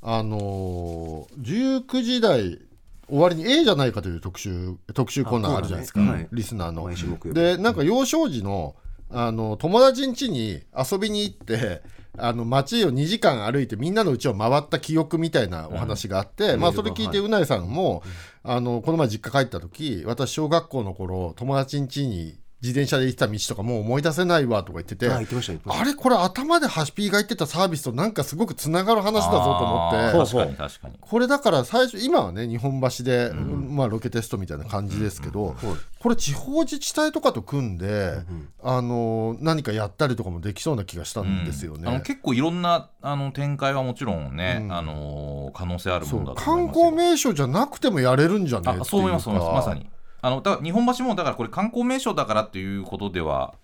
[0.00, 2.60] あのー19時台
[3.08, 6.88] 終わりに A じゃないかという特集特集コーナーあるじゃないですか、ねはいリスナーの。
[7.34, 8.76] でなんか幼少時の
[9.10, 11.82] あの友達ん家に遊びに行って
[12.16, 18.02] あの街を2時間歩いてみんなの家を回った記憶みたいなお話があって、まあ、それ聞いてうないさんも、
[18.42, 30.94] あのこの前実家帰った時私小学校の頃友達ん家に自転車で行ってた道とかもう思い出せないわとか言ってて、あれこれ頭でハシピーが言ってたサービスとなんかすごくつながる話だぞと思ってあー確かに確かに。
[31.00, 35.54] これだから最初今はね日本橋で、まあ、ロケテストみたいな感じですけど、
[36.00, 38.18] これ地方自治体とかと組んで、
[38.62, 41.88] あの何かやったりとかもできそうな気がしたんですよね。
[41.88, 44.72] あの結構いろんなあの展開はもちろんね、うん。
[44.72, 46.84] あの可能性あるものだと思い観ますよ。
[46.90, 49.66] 光名所じゃなくてもやれるんじゃねあそう思いますそう思います。
[49.66, 49.86] まさにに
[50.20, 53.54] あのだから日本橋もだからこれ観光名所だからっていうことでは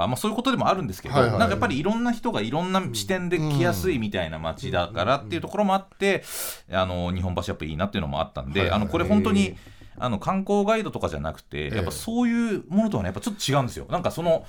[0.00, 1.38] あまあ、そういうことでもあるんですけど、はいはい。
[1.38, 6.22] なんかやっぱりいろんな人がいろんな視点で来やすいみたいな街だからっていうところもあって、
[6.70, 8.80] あの日本橋やっぱいいなっていうのもあったんで、はいはい。
[8.80, 9.56] あのこれ本当に
[9.96, 13.86] あの観光ガイドとかじゃなくて、えやっぱそういうものとはねやっぱちょっと違うんですよ。
[13.90, 14.46] なんかその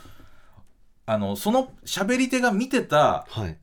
[1.07, 3.57] あのその喋り手が見てたはい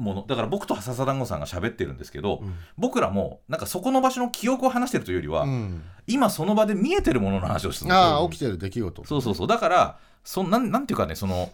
[0.00, 0.24] もの。
[0.26, 2.42] だから僕と笹団子さんが喋ってるんですけど、
[2.76, 9.04] 僕らもなんかそこの場所の記憶を話してるというよりは、うん、今その場で見えてるものの話をしてるあ起きてる出来事。
[9.04, 9.46] そうそうそう。
[9.46, 11.50] だからそなんなんていうかねその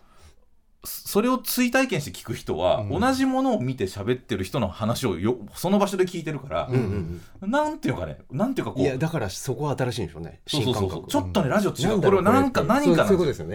[0.87, 3.01] そそれを追体験して聞く人は、うん。
[3.01, 12.03] 同じものを見て喋ってる人の話をよその場所で聞いてるから、うなんていうかねなんていうかこいうやだからそこは新しいんでしょうねそうそうそうちょっとねラジオ違う。
[12.03, 13.07] これは何か何か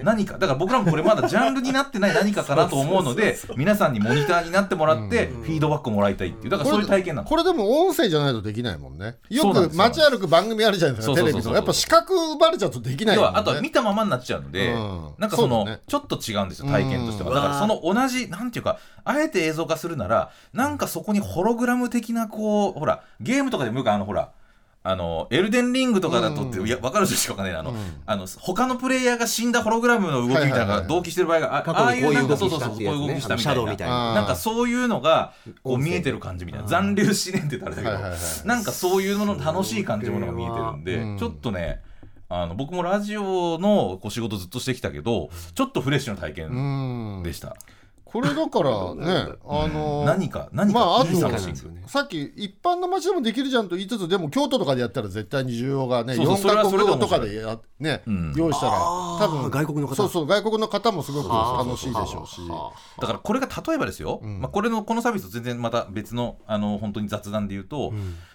[0.04, 0.38] 何か。
[0.38, 6.50] だから僕らもこれまだジャンルになってない何かかなと思うので 皆さんにモニターになってもらってフィードバックをもらいたいっていう。
[6.50, 7.28] だからそういう体験なの。
[7.28, 9.18] これでも音声じゃないとできないもんね。
[9.30, 15.10] よく街歩く番組あるじゃないですかテレビのやっぱ視覚奪われちゃうとできないあとは見たままになっちゃうので、うん。
[15.18, 24.32] なんかそのちょっと違うんですよ体験としてだからその同じなんていうかあえて映像化するならなんかそこにホログラム的なこうほらゲームとかでもあのほら
[24.84, 26.68] あのエルデンリングとかだとって、うん。
[26.68, 27.78] いや分かる人しかわかんないなあの、うん。
[28.04, 30.82] あの他のプレイヤーが死んだホログラムの動きみたいなのはいはいはい。
[30.82, 33.74] が同期してる場合があ過ああいう去にこういう動きなんかそうそうそうこういう動きしたみたいな。
[33.74, 34.14] いな。
[34.16, 36.68] なんかそういうのがこう見えてる感じみたいな。
[36.68, 41.18] 残留思念って言ったらだけど、はいはいはいなんかそういうものの楽しい感じのものが見えてるんで、うん。
[41.20, 41.82] ちょっとね
[42.34, 47.24] あの僕もラジオのこう仕事ずっとしてきたけどちょっとフレッシュな体う験ん。
[47.24, 47.58] でした、
[48.06, 51.14] これだから ねあの何か何か、まああと
[51.88, 58.34] さっき一般の街でもできるじゃんと言いつつでも京都とかでやったら絶対に需要がねそうそうそれ4カ国語とかでやね、うん。
[58.38, 59.96] 用意したら多分外国の方。
[59.96, 62.42] そうそう外国の方もすごく楽しいでしょうし。
[63.00, 64.40] だからこれが例えばですよ、ん。
[64.40, 67.94] まあ、これのこのサービスと全然また別のあの本当に雑談で言うと、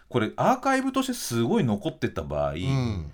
[0.09, 3.13] これアーカイブとしてすごい残ってった場合、うん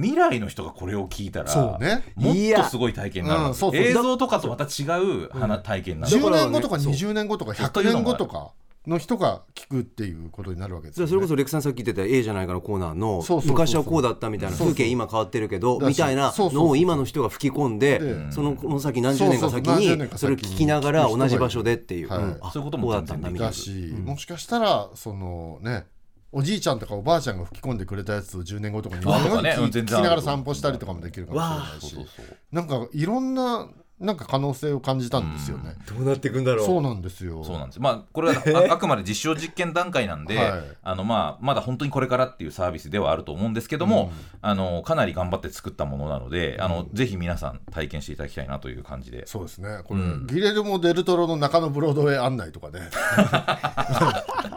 [0.00, 2.02] 未来の人がこれを聞いたらそうね。
[2.14, 3.80] もっいやとすごい体験になるうんそうそう。
[3.80, 6.92] 映像とかとまた違う花体験になる、10年後とかそう。
[6.92, 8.52] 20年後とか100年後とか
[8.86, 22.20] の人が聞くっていうことになるわけですよ、ね、それこそレクさんさっき言ってた A じゃないかのコーナーの昔はこうだったみたいな風景今変わってるけどみたいなのを今の人が吹き込んででそのこの先何十年か先にそれを聞きながら同じ場所でっていう、はい
[22.52, 25.86] そういうこともだったんだみたいなもしかしたらそのね
[26.32, 29.56] おじいちゃんとかおばあちゃんが吹き込んでくれたやつを10年後とかにわあとかね。
[29.58, 31.94] 聞きながら散歩したりとかもできるかもしれないし。
[31.94, 32.36] そうそうそう。
[32.52, 33.68] なんかいろんな
[34.00, 37.44] なんか可能性を感じたんですよね、どうなっていくんだろそうなんですよ。
[37.44, 37.80] そうなんです。
[37.80, 40.62] まあこれはあ あくまで実証実験段階なんで、はい。
[40.82, 44.10] あのまあまだ本当にこれからっていうサービスではあると思うんですけども、
[44.40, 49.26] あのかなり頑張って作ったものなので、あのぜひ皆さん体験していただきたいなという感じで。
[49.26, 49.80] そうですね。
[49.84, 50.26] これ、うん。
[50.26, 52.88] ギレルモ・デルトロの中野ブロードウェイ案内とかね。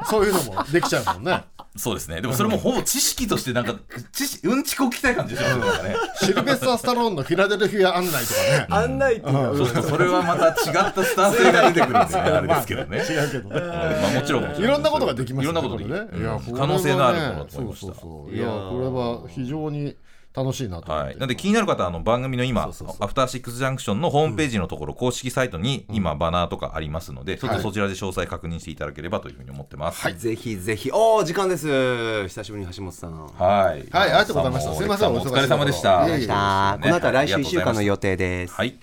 [0.10, 1.44] そういうのもできちゃうもんね
[1.76, 2.22] そうですね。
[2.22, 3.76] でもそれもほぼ知識としてなんか
[4.12, 5.96] 知識うんちこきたい感じですよね。
[6.22, 8.68] シルベスター・スタローンのフィラデルフィア案内とかね。
[8.70, 12.20] 案内っていううそうそれはまた違ったスター性が出てくるんでね。
[12.22, 12.98] あれですけどね。
[12.98, 14.64] 違うけどねうんまあもちろんもちろん。
[14.64, 17.88] いろんなことができますいろんなことでき可能性のあるものだと思いました。
[17.88, 18.36] そうそうそう。
[18.36, 19.96] いやこれは非常に
[20.36, 22.98] 楽しいなと思って、はい、なんで気になる方はあの番組の今そうそうそう。
[23.02, 30.12] アフターシックスジャンクションのホームページのところ、公式サイトに今バナーとかありますので、ちょっとそちらで詳細確認していただければというふうに思ってます。
[30.18, 30.90] ぜひぜひ。
[30.92, 32.28] おー時間です。
[32.28, 33.28] 久しぶりに橋本さん。
[33.28, 33.38] はい、
[33.70, 34.74] はいありがとうございました。
[34.74, 36.00] すいませんお疲れ様でした。
[36.00, 36.28] お忙しいところいえいえ。
[36.28, 38.54] さあこの後は来週1週間の予定です。
[38.54, 38.80] はい、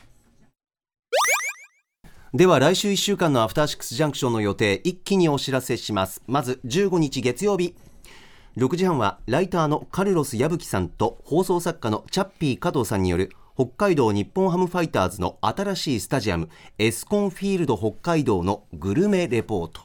[2.32, 6.22] では来週1週間のアフターシックスジャンクションの予定一気にお知らせします。
[6.28, 7.74] まず15日月曜日
[8.56, 16.48] 6時半はライターのカルロス矢吹さんと放送作家のチャッピー加藤さんによる北海道日本ハムファイターズの新しいスタジアム
[16.78, 19.82] エスコンフィールド北海道のグルメレポート。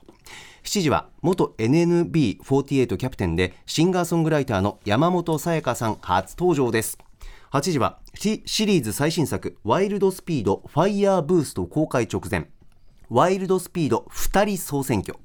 [0.63, 6.97] 7時は元 NNB48 キャプテンでシンガーソングライターの山本さやかさん初登場です。
[7.51, 12.49] 8時はシリーズ最新作「ワイルドスピードファイヤーブースト」公開直前。
[13.09, 15.19] ワイルドスピード2人総選挙。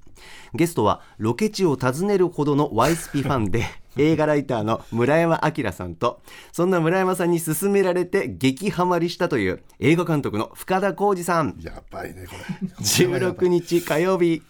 [0.54, 3.64] ゲストはロケ地を訪ねるほどのワイスピファンで
[3.96, 6.20] 映画ライターの村山明さんと
[6.52, 11.56] そんな村山さんに勧められて激ハマりしたという映画監督の深田浩二さん。
[11.60, 12.68] やばいねこれ。
[12.84, 14.42] 16日火曜日。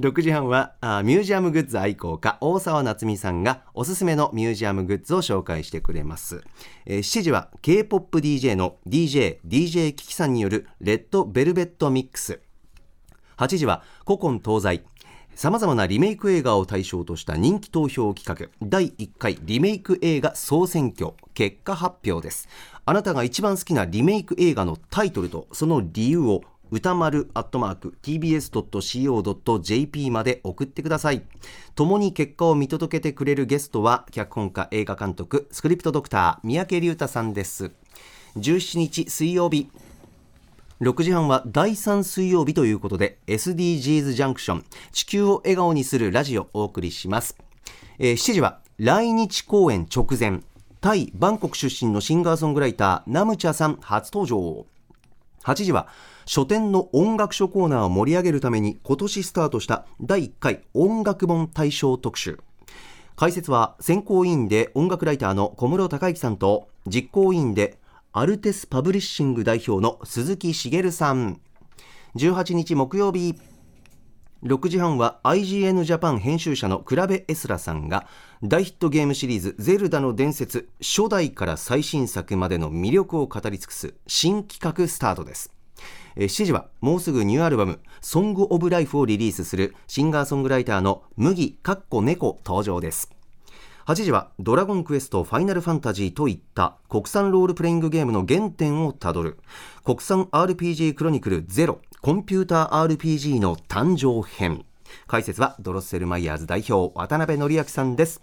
[0.00, 6.42] 6時半はあミュージアムグッズ愛好家大沢夏美さんがおすすめのミュージアムグッズを紹介してくれます、
[6.86, 12.40] えー7時は K-POPDJ の DJDJ キキさんによるレッドベルベットミックス
[13.40, 14.82] 8時は古今東西。
[15.34, 18.50] さまざまなリメイク映画を対象とした人気投票企画。
[18.68, 21.14] 第1回リメイク映画総選挙。
[21.32, 22.50] 結果発表です。
[22.84, 31.22] あなたが一番好きなリメイク映画のタイトルとその理由を歌丸アットマーク tbs.co.jp まで送ってください。
[31.74, 37.72] 共に結果を見届けてくれるゲストは脚本家映画監督スクリプトドクター三宅龍太さんです。
[38.36, 39.70] 17日水曜日
[40.80, 47.36] 6時半は第3水曜日ということで SDGs ジャンクション地球を笑顔にするラジオをお送りします、
[47.98, 50.40] えー7時は来日公演直前
[50.80, 54.64] タイ・バンコク出身のシンガーソングライターナムチャさん初登場。
[55.44, 55.88] 8時は
[56.24, 62.40] 書店の音楽書コーナーを盛り上げるために今年スタートした第1回音楽本大賞特集。
[63.16, 67.76] 解説は選考委員で音楽ライターの小室孝之さんと実行委員で
[68.12, 71.40] アルテスパブリッシング代表の鈴木茂さん。
[72.16, 73.36] 18日木曜日
[74.42, 78.08] 6時半は IGN ジャパン編集者の倉部エスラさんが
[78.42, 85.54] 大ヒットゲームシリーズ「ゼルダの伝説」初代から最新作までの魅力を語り尽くす新企画スタートです。
[86.16, 93.19] 7時はもうすぐニューアルバム「ソング・オブ・ライフ」をリリースするシンガーソングライターの麦かっこ猫登場です。
[93.86, 99.38] 8時はドラゴンクエストファイナルファンタジーといった国産ロールプレイングゲームの原点をたどる。
[99.84, 104.64] 国産 RPG クロニクルゼロコンピューター RPG の誕生編。
[105.06, 108.20] 解説はドロッセルマイヤーズ代表渡辺則明さんです。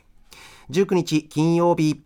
[0.69, 2.03] 19日金曜日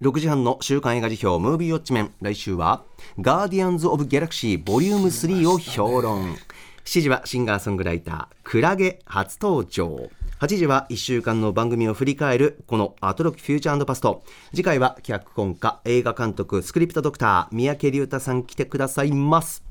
[0.00, 2.12] 6時半の週刊映画辞表ムービーウォッチメン。
[2.20, 2.84] 来週は
[3.18, 6.36] ガーディアンズ・オブ・ギャラクシーボリューム3を評論。
[6.84, 10.08] 7時はシンガーソングライタークラゲ初登場。
[10.44, 14.22] 8時は1週間の番組を振り返るこのアトロックフューチャーパスト。
[14.50, 19.64] 次回は脚本家映画監督スクリプトドクター三宅龍太さん来てくださいます。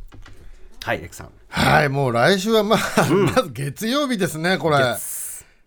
[0.84, 1.30] はいレクさん。
[1.48, 4.78] はいもう来週はまあ、まず月曜日ですねこれ。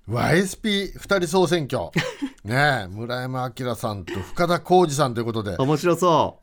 [0.08, 1.92] YSP2 人総選挙。
[2.42, 6.40] ねえ村山明さんと深田浩二さんということで、面白そ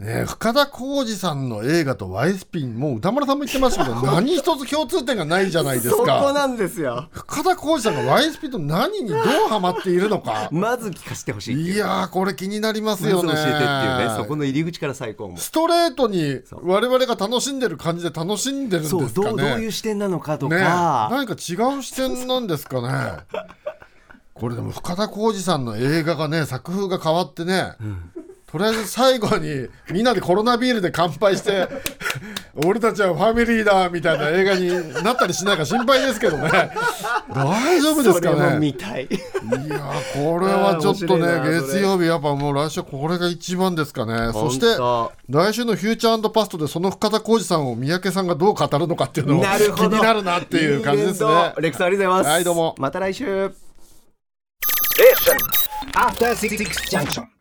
[0.00, 7.08] ねえ、深田浩二さんの映画と YSP もう歌丸さんも言ってましたけど 何一つ共通点がないじゃないですそこかなんですよ。
[7.12, 9.18] 深田浩二さんが YSP と何にどう
[9.48, 10.48] ハマっているのか。
[10.50, 11.74] まず聞かせてほしいいう。
[11.74, 15.36] いやーこれ気になりますまず教えよねてっていうねそこの入り口から最高も。
[15.36, 19.10] ストレートに我々が楽しんでる感じで楽しんでるんですかね。
[19.14, 23.20] どうどういう視点なのかとねか、何か違う視点なんですかね。
[24.34, 27.76] これでも深田浩二さんの映画がね作風が変わってね、
[28.54, 31.66] とりあえず最後にみんなでコロナビールで乾杯して
[32.64, 36.70] 俺たちはファミリーだみたいな映画になったりしないか心配ですけどね。
[37.34, 39.06] 大丈夫ですかそれもね見たい。
[39.06, 39.80] いや
[40.14, 44.32] これはちょっとね月曜日やっぱもう来週これが一番ですかね。
[44.32, 49.90] そして本来週のフューチャーパストでその深田浩二さんを三宅さんがどう語るのかっていうのもなるほど。
[49.90, 51.54] 気になるなっていう感じですね。
[51.58, 52.30] レクさんありがとうございます。
[52.30, 52.76] はいどうも。
[52.78, 53.50] また来週。
[55.96, 57.33] After Six Junction.